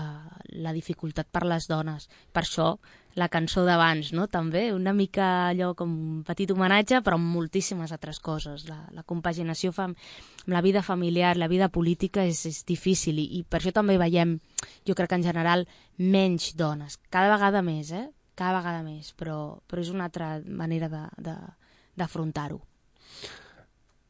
la 0.62 0.74
dificultat 0.74 1.30
per 1.32 1.46
les 1.48 1.68
dones. 1.70 2.10
Per 2.34 2.44
això 2.44 2.74
la 3.16 3.30
cançó 3.32 3.64
d'abans, 3.64 4.12
no? 4.12 4.26
també 4.28 4.74
una 4.76 4.92
mica 4.94 5.48
allò 5.52 5.72
com 5.78 5.92
un 5.94 6.24
petit 6.28 6.52
homenatge, 6.52 7.00
però 7.06 7.16
amb 7.16 7.32
moltíssimes 7.32 7.94
altres 7.96 8.20
coses. 8.20 8.66
La, 8.68 8.82
la 8.92 9.06
compaginació 9.08 9.72
fam 9.72 9.96
amb 9.96 10.52
la 10.52 10.64
vida 10.66 10.84
familiar, 10.84 11.38
la 11.38 11.48
vida 11.48 11.70
política 11.70 12.26
és, 12.28 12.44
és 12.50 12.66
difícil 12.68 13.22
i, 13.24 13.30
i 13.40 13.44
per 13.48 13.62
això 13.62 13.72
també 13.78 13.98
veiem, 14.02 14.36
jo 14.86 14.98
crec 14.98 15.14
que 15.14 15.22
en 15.22 15.28
general, 15.30 15.66
menys 15.98 16.52
dones. 16.60 17.00
Cada 17.14 17.32
vegada 17.32 17.64
més, 17.64 17.94
eh? 17.96 18.10
Cada 18.36 18.60
vegada 18.60 18.84
més, 18.84 19.14
però, 19.16 19.62
però 19.64 19.80
és 19.86 19.94
una 19.94 20.10
altra 20.10 20.36
manera 20.44 20.90
d'afrontar-ho. 21.96 22.60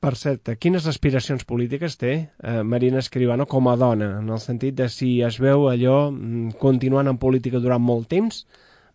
Per 0.06 0.14
cert, 0.22 0.52
quines 0.62 0.86
aspiracions 0.86 1.48
polítiques 1.50 1.96
té 1.98 2.12
eh, 2.14 2.60
Marina 2.62 3.00
Escribano 3.02 3.48
com 3.50 3.66
a 3.72 3.74
dona, 3.74 4.20
en 4.20 4.28
el 4.30 4.42
sentit 4.44 4.76
de 4.78 4.86
si 4.94 5.08
es 5.26 5.40
veu 5.42 5.64
allò 5.72 6.12
mm, 6.12 6.60
continuant 6.62 7.10
en 7.10 7.18
política 7.18 7.58
durant 7.64 7.82
molt 7.82 8.06
temps, 8.12 8.44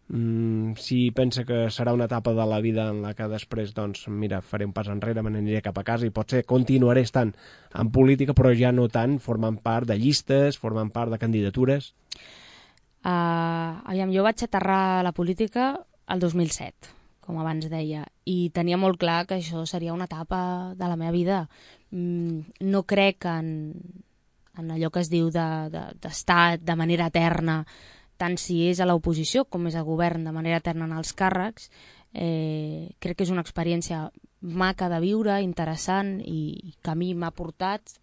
mm, 0.07 0.77
si 0.79 1.01
pensa 1.17 1.43
que 1.49 1.65
serà 1.75 1.97
una 1.97 2.07
etapa 2.07 2.31
de 2.37 2.47
la 2.47 2.61
vida 2.63 2.85
en 2.93 3.01
la 3.03 3.11
que 3.19 3.27
després, 3.33 3.73
doncs, 3.75 4.05
mira, 4.07 4.39
faré 4.53 4.69
un 4.69 4.77
pas 4.77 4.93
enrere, 4.95 5.27
me 5.27 5.35
n'aniré 5.35 5.65
cap 5.67 5.83
a 5.83 5.85
casa 5.89 6.07
i 6.07 6.15
potser 6.15 6.45
continuaré 6.47 7.03
estant 7.09 7.35
en 7.75 7.91
política, 7.91 8.39
però 8.39 8.55
ja 8.55 8.71
no 8.71 8.87
tant 8.87 9.19
formant 9.19 9.59
part 9.67 9.91
de 9.91 9.99
llistes, 9.99 10.61
formant 10.63 10.95
part 10.95 11.11
de 11.11 11.19
candidatures? 11.19 11.91
Uh, 13.03 13.83
aviam, 13.83 14.15
jo 14.15 14.23
vaig 14.23 14.47
aterrar 14.47 15.03
la 15.03 15.17
política 15.17 15.73
el 16.07 16.23
2007 16.23 17.00
com 17.31 17.39
abans 17.39 17.69
deia, 17.71 18.03
i 18.27 18.51
tenia 18.51 18.79
molt 18.81 18.99
clar 18.99 19.23
que 19.31 19.39
això 19.39 19.63
seria 19.71 19.95
una 19.95 20.09
etapa 20.11 20.75
de 20.75 20.89
la 20.91 20.99
meva 20.99 21.15
vida. 21.15 21.45
Mm, 21.95 22.67
no 22.67 22.83
crec 22.91 23.27
en, 23.31 23.71
en 24.59 24.73
allò 24.75 24.91
que 24.91 25.05
es 25.05 25.13
diu 25.13 25.31
d'estar 25.31 26.43
de, 26.51 26.59
de, 26.59 26.65
de 26.67 26.77
manera 26.81 27.07
eterna, 27.07 27.61
tant 28.19 28.35
si 28.37 28.65
és 28.67 28.83
a 28.83 28.89
l'oposició 28.91 29.47
com 29.47 29.71
és 29.71 29.79
a 29.79 29.87
govern 29.87 30.27
de 30.27 30.35
manera 30.35 30.59
eterna 30.59 30.91
en 30.91 30.99
els 30.99 31.15
càrrecs. 31.15 31.71
Eh, 32.11 32.91
crec 32.99 33.21
que 33.21 33.29
és 33.29 33.31
una 33.31 33.47
experiència 33.47 34.09
maca 34.43 34.91
de 34.91 34.99
viure, 35.01 35.39
interessant 35.45 36.17
i 36.27 36.75
que 36.83 36.91
a 36.91 36.99
mi 36.99 37.13
m'ha 37.15 37.31
portat 37.31 37.95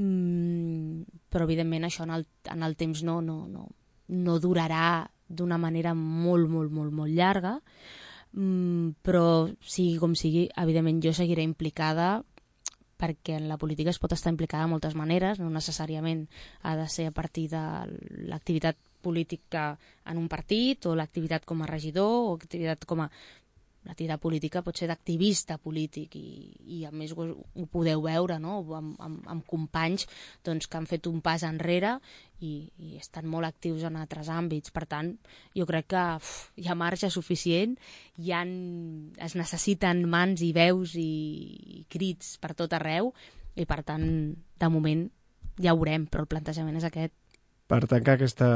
mm, 0.00 1.28
però 1.28 1.44
evidentment 1.44 1.84
això 1.84 2.08
en 2.08 2.16
el, 2.16 2.24
en 2.48 2.64
el 2.64 2.76
temps 2.80 3.04
no, 3.04 3.20
no, 3.20 3.42
no, 3.50 3.66
no 4.08 4.38
durarà 4.40 5.04
d'una 5.28 5.58
manera 5.60 5.92
molt, 5.94 6.48
molt, 6.48 6.72
molt, 6.72 6.94
molt 6.94 7.12
llarga 7.12 7.58
mm, 8.32 9.00
però 9.02 9.48
sigui 9.60 9.98
com 9.98 10.14
sigui, 10.14 10.48
evidentment 10.56 11.02
jo 11.04 11.14
seguiré 11.16 11.42
implicada 11.46 12.20
perquè 13.00 13.38
en 13.38 13.48
la 13.48 13.56
política 13.56 13.90
es 13.90 13.98
pot 13.98 14.12
estar 14.12 14.32
implicada 14.32 14.66
de 14.66 14.74
moltes 14.74 14.94
maneres, 14.94 15.40
no 15.40 15.48
necessàriament 15.48 16.26
ha 16.62 16.76
de 16.76 16.86
ser 16.92 17.08
a 17.08 17.14
partir 17.16 17.48
de 17.48 17.62
l'activitat 18.28 18.76
política 19.00 19.78
en 20.04 20.18
un 20.20 20.28
partit 20.28 20.84
o 20.84 20.92
l'activitat 20.94 21.46
com 21.48 21.62
a 21.62 21.68
regidor 21.70 22.28
o 22.28 22.34
activitat 22.36 22.84
com 22.84 23.00
a 23.00 23.10
l'activitat 23.86 24.20
política 24.20 24.60
pot 24.64 24.76
ser 24.76 24.90
d'activista 24.90 25.56
polític 25.58 26.16
i, 26.18 26.24
i 26.78 26.80
a 26.84 26.90
més 26.92 27.14
ho, 27.16 27.24
ho 27.32 27.66
podeu 27.72 28.02
veure 28.04 28.36
no? 28.42 28.58
amb, 28.76 28.96
amb, 29.00 29.22
amb 29.32 29.46
companys 29.48 30.06
doncs, 30.44 30.68
que 30.68 30.76
han 30.76 30.88
fet 30.90 31.08
un 31.08 31.22
pas 31.24 31.44
enrere 31.48 31.94
i, 32.44 32.68
i 32.76 32.96
estan 33.00 33.28
molt 33.28 33.48
actius 33.48 33.84
en 33.88 33.96
altres 34.00 34.28
àmbits. 34.32 34.72
Per 34.74 34.84
tant, 34.88 35.14
jo 35.56 35.66
crec 35.68 35.90
que 35.94 36.04
uf, 36.20 36.34
hi 36.60 36.68
ha 36.68 36.76
marge 36.78 37.10
suficient, 37.12 37.76
hi 38.20 38.34
han, 38.36 38.52
es 39.20 39.36
necessiten 39.38 40.04
mans 40.08 40.44
i 40.44 40.52
veus 40.56 40.96
i, 41.00 41.10
i 41.80 41.86
crits 41.92 42.36
per 42.40 42.54
tot 42.58 42.76
arreu 42.76 43.14
i 43.56 43.66
per 43.68 43.82
tant, 43.86 44.06
de 44.60 44.68
moment 44.72 45.08
ja 45.60 45.74
ho 45.74 45.80
veurem, 45.80 46.06
però 46.08 46.24
el 46.24 46.30
plantejament 46.30 46.78
és 46.80 46.86
aquest. 46.88 47.16
Per 47.70 47.84
tancar 47.86 48.16
aquesta 48.16 48.46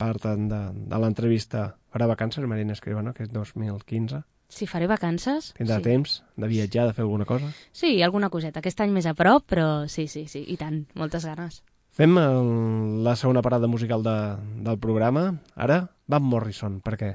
part 0.00 0.24
de, 0.26 0.60
de 0.74 0.98
l'entrevista, 0.98 1.68
farà 1.94 2.08
vacances 2.10 2.42
Marina 2.50 2.74
Escribano, 2.74 3.12
que 3.14 3.22
és 3.22 3.30
2015? 3.30 4.24
Si 4.50 4.66
faré 4.66 4.88
vacances... 4.90 5.52
Tindrà 5.54 5.78
sí. 5.78 5.84
temps 5.84 6.16
de 6.34 6.48
viatjar, 6.50 6.88
de 6.88 6.96
fer 6.96 7.04
alguna 7.04 7.24
cosa? 7.28 7.52
Sí, 7.70 8.00
alguna 8.02 8.26
coseta. 8.34 8.58
Aquest 8.58 8.82
any 8.82 8.90
més 8.90 9.06
a 9.06 9.14
prop, 9.14 9.46
però 9.46 9.86
sí, 9.86 10.08
sí, 10.10 10.24
sí, 10.26 10.42
i 10.42 10.58
tant, 10.58 10.82
moltes 10.98 11.28
ganes. 11.28 11.60
Fem 11.94 12.18
el, 12.18 12.50
la 13.06 13.14
segona 13.14 13.44
parada 13.46 13.70
musical 13.70 14.02
de, 14.02 14.16
del 14.66 14.82
programa. 14.82 15.28
Ara, 15.54 15.84
Van 16.10 16.26
Morrison, 16.26 16.80
per 16.82 16.96
què? 16.98 17.12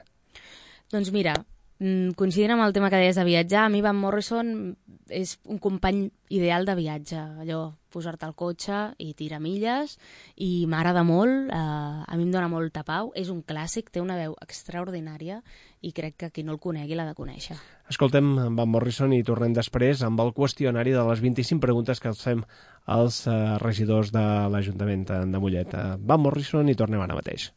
Doncs 0.96 1.12
mira, 1.12 1.36
coincidint 1.78 2.54
amb 2.56 2.64
el 2.64 2.74
tema 2.76 2.90
que 2.90 3.00
deies 3.02 3.18
de 3.20 3.26
viatjar, 3.28 3.66
a 3.66 3.72
mi 3.72 3.82
Van 3.84 3.98
Morrison 4.00 4.76
és 5.12 5.36
un 5.44 5.60
company 5.60 6.06
ideal 6.34 6.66
de 6.66 6.76
viatge, 6.78 7.20
allò, 7.44 7.76
posar-te 7.92 8.26
al 8.26 8.36
cotxe 8.36 8.78
i 9.00 9.14
tirar 9.14 9.42
milles, 9.44 9.98
i 10.40 10.66
m'agrada 10.72 11.04
molt, 11.04 11.52
eh, 11.52 11.56
a 11.56 12.16
mi 12.16 12.24
em 12.24 12.32
dóna 12.32 12.48
molta 12.52 12.84
pau, 12.88 13.12
és 13.16 13.30
un 13.30 13.44
clàssic, 13.44 13.92
té 13.92 14.02
una 14.02 14.16
veu 14.16 14.36
extraordinària 14.42 15.42
i 15.82 15.92
crec 15.92 16.16
que 16.18 16.32
qui 16.32 16.44
no 16.44 16.56
el 16.56 16.60
conegui 16.64 16.96
l'ha 16.96 17.06
de 17.06 17.16
conèixer. 17.18 17.58
Escoltem 17.92 18.56
Van 18.58 18.72
Morrison 18.72 19.14
i 19.14 19.24
tornem 19.24 19.54
després 19.54 20.02
amb 20.02 20.20
el 20.24 20.34
qüestionari 20.34 20.96
de 20.96 21.04
les 21.06 21.22
25 21.22 21.62
preguntes 21.62 22.00
que 22.00 22.10
els 22.10 22.24
fem 22.24 22.42
als 22.86 23.26
eh, 23.28 23.36
regidors 23.62 24.12
de 24.16 24.24
l'Ajuntament 24.50 25.06
de 25.06 25.40
Mollet. 25.44 25.76
Eh, 25.76 25.96
Van 26.00 26.24
Morrison 26.24 26.72
i 26.72 26.76
tornem 26.76 27.04
ara 27.04 27.20
mateix. 27.20 27.52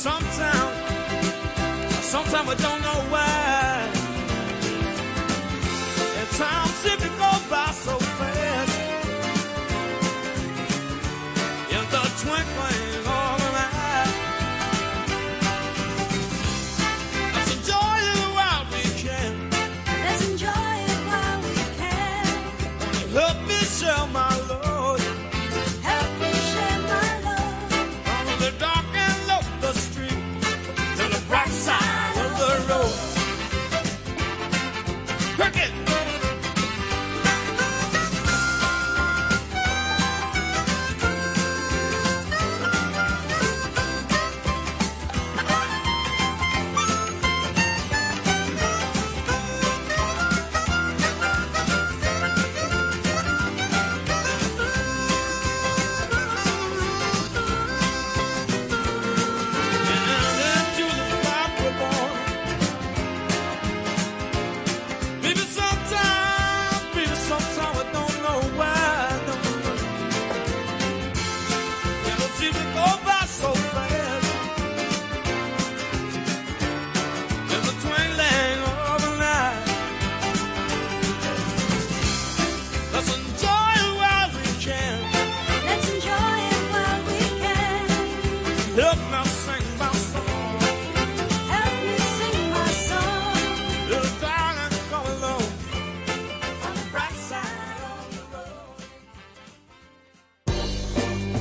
sometimes, 0.00 1.26
sometimes 2.06 2.48
I 2.48 2.54
don't 2.54 2.80
know 2.80 3.00
why. 3.12 3.90
And 6.18 6.28
time 6.38 6.68
simply 6.68 7.10
goes 7.20 7.42
by 7.50 7.70
so 7.72 7.99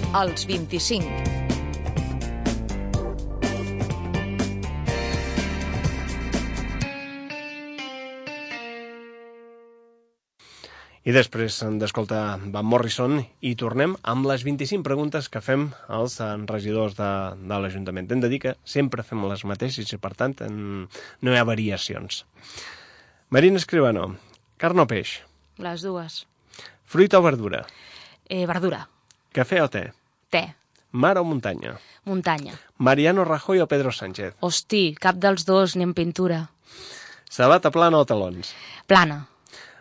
Els 0.10 0.48
25. 0.50 1.06
I 11.06 11.13
després 11.13 11.60
d'escoltar 11.78 12.39
Van 12.50 12.65
Morrison 12.65 13.19
i 13.22 13.54
tornem 13.54 13.93
amb 14.02 14.26
les 14.26 14.41
25 14.41 14.82
preguntes 14.82 15.30
que 15.30 15.43
fem 15.45 15.69
als 15.86 16.17
regidors 16.50 16.98
de, 16.98 17.12
de 17.38 17.62
l'Ajuntament. 17.62 18.10
Hem 18.10 18.26
de 18.26 18.34
dir 18.34 18.41
que 18.41 18.58
sempre 18.65 19.06
fem 19.06 19.22
les 19.30 19.45
mateixes 19.45 19.93
i, 19.93 20.02
per 20.02 20.15
tant, 20.17 20.34
en, 20.41 20.89
no 21.22 21.32
hi 21.34 21.38
ha 21.38 21.45
variacions. 21.45 22.24
Marina 23.30 23.62
Escribano, 23.62 24.15
carn 24.58 24.82
o 24.82 24.89
peix? 24.89 25.19
Les 25.62 25.86
dues. 25.86 26.24
Fruita 26.89 27.22
o 27.22 27.30
verdura? 27.30 27.67
Eh, 28.26 28.48
verdura. 28.50 28.88
Cafè 29.30 29.62
o 29.62 29.69
te? 29.69 29.91
Te. 30.30 30.56
Mar 30.92 31.18
o 31.18 31.24
muntanya? 31.24 31.78
Muntanya. 32.06 32.54
Mariano 32.78 33.26
Rajoy 33.26 33.60
o 33.62 33.68
Pedro 33.68 33.92
Sánchez? 33.92 34.36
Hosti, 34.39 34.96
cap 34.98 35.18
dels 35.18 35.46
dos 35.46 35.76
ni 35.76 35.84
en 35.84 35.94
pintura. 35.94 36.50
Sabata 37.30 37.70
plana 37.70 37.98
o 37.98 38.06
talons? 38.06 38.54
Plana. 38.88 39.28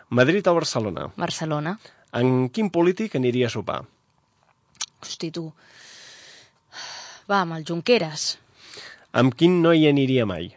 Madrid 0.09 0.45
o 0.47 0.53
Barcelona? 0.53 1.09
Barcelona. 1.17 1.77
En 2.13 2.49
quin 2.49 2.69
polític 2.73 3.15
aniria 3.17 3.49
a 3.49 3.53
sopar? 3.53 3.83
Hosti, 5.01 5.31
tu. 5.31 5.49
Va, 7.29 7.41
amb 7.41 7.57
el 7.57 7.65
Junqueras. 7.65 8.37
Amb 9.13 9.33
quin 9.37 9.61
no 9.61 9.73
hi 9.73 9.87
aniria 9.89 10.25
mai? 10.29 10.49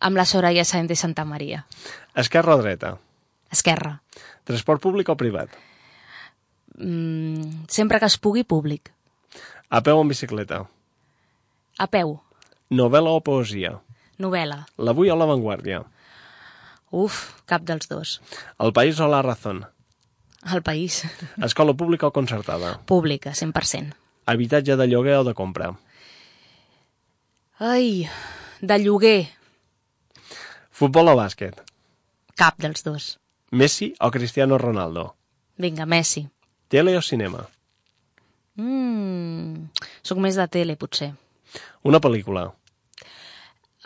Amb 0.00 0.16
la 0.16 0.24
Soraya 0.28 0.64
Sáenz 0.64 0.88
de 0.88 0.96
Santa 0.96 1.24
Maria. 1.24 1.64
Esquerra 2.16 2.56
o 2.56 2.60
dreta? 2.60 2.96
Esquerra. 3.52 4.00
Transport 4.44 4.82
públic 4.82 5.08
o 5.08 5.16
privat? 5.16 5.52
Mm, 6.78 7.66
sempre 7.68 7.98
que 8.00 8.06
es 8.06 8.18
pugui, 8.18 8.44
públic. 8.44 8.92
A 9.70 9.82
peu 9.82 9.98
o 9.98 10.02
en 10.04 10.08
bicicleta? 10.08 10.66
A 11.78 11.86
peu. 11.90 12.18
Novel·la 12.70 13.12
o 13.16 13.22
poesia? 13.24 13.76
Novel·la. 14.22 14.64
L'avui 14.78 15.10
o 15.10 15.16
l'avantguàrdia? 15.16 15.82
Uf, 16.90 17.42
cap 17.46 17.64
dels 17.66 17.88
dos. 17.90 18.20
El 18.62 18.72
país 18.72 19.00
o 19.00 19.08
la 19.08 19.22
razón? 19.22 19.64
El 20.52 20.62
país. 20.62 21.02
Escola 21.48 21.74
pública 21.74 22.06
o 22.06 22.12
concertada? 22.12 22.78
Pública, 22.86 23.32
100%. 23.32 23.94
Habitatge 24.26 24.76
de 24.76 24.86
lloguer 24.88 25.18
o 25.18 25.24
de 25.24 25.34
compra? 25.34 25.72
Ai, 27.58 28.08
de 28.60 28.78
lloguer. 28.78 29.28
Futbol 30.70 31.08
o 31.08 31.16
bàsquet? 31.16 31.56
Cap 32.36 32.58
dels 32.60 32.84
dos. 32.84 33.16
Messi 33.50 33.94
o 34.00 34.10
Cristiano 34.10 34.58
Ronaldo? 34.58 35.14
Vinga, 35.56 35.86
Messi. 35.86 36.26
Tele 36.68 36.96
o 36.98 37.02
cinema? 37.02 37.44
Mm, 38.56 39.68
soc 40.02 40.18
més 40.22 40.38
de 40.38 40.46
tele, 40.50 40.76
potser. 40.80 41.12
Una 41.86 42.00
pel·lícula? 42.02 42.48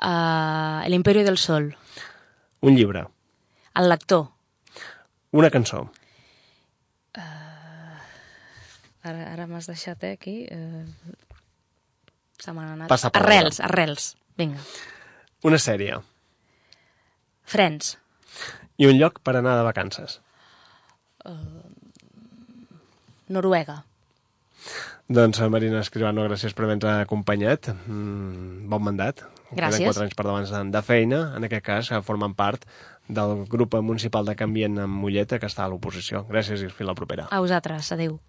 Uh, 0.01 0.81
El 0.87 0.95
Imperio 0.97 1.25
del 1.27 1.37
Sol. 1.38 1.75
Un 2.64 2.77
llibre? 2.77 3.05
El 3.77 3.90
lector. 3.93 4.29
Una 5.37 5.51
cançó? 5.53 5.88
Ara, 9.01 9.31
ara 9.33 9.47
m'has 9.49 9.69
deixat, 9.69 10.03
eh, 10.05 10.12
aquí. 10.16 10.35
Uh, 10.53 10.85
se 12.40 12.53
m'han 12.53 12.75
anat. 12.75 12.88
Passa 12.93 13.11
per 13.12 13.23
arrels, 13.23 13.61
arrels. 13.64 14.11
Vinga. 14.40 14.61
Una 15.49 15.61
sèrie? 15.61 15.97
Friends. 17.49 17.95
I 18.81 18.88
un 18.88 18.99
lloc 19.01 19.21
per 19.25 19.37
anar 19.38 19.57
de 19.59 19.64
vacances? 19.66 20.21
Noruega. 23.31 23.85
Doncs, 25.11 25.40
eh, 25.40 25.49
Marina 25.51 25.81
Escribano, 25.81 26.23
gràcies 26.29 26.53
per 26.55 26.66
haver-nos 26.66 27.01
acompanyat. 27.07 27.71
Mm, 27.87 28.69
bon 28.71 28.83
mandat. 28.85 29.25
Gràcies. 29.51 29.81
Queden 29.81 29.88
quatre 29.88 30.05
anys 30.05 30.14
per 30.14 30.27
davant 30.27 30.47
de- 30.51 30.71
de 30.77 30.83
feina, 30.87 31.21
en 31.37 31.45
aquest 31.49 31.64
cas, 31.64 31.90
eh, 31.90 32.03
formant 32.03 32.35
part 32.37 32.64
del 33.09 33.47
grup 33.49 33.75
municipal 33.83 34.25
de 34.25 34.37
Canvient 34.37 34.79
amb 34.79 34.95
Molleta, 35.03 35.38
que 35.40 35.47
està 35.47 35.64
a 35.64 35.69
l'oposició. 35.69 36.27
Gràcies 36.29 36.62
i 36.62 36.69
fins 36.69 36.87
la 36.87 36.95
propera. 36.95 37.27
A 37.31 37.40
vosaltres. 37.40 37.90
Adéu. 37.93 38.21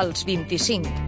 Els 0.00 0.24
25. 0.26 1.07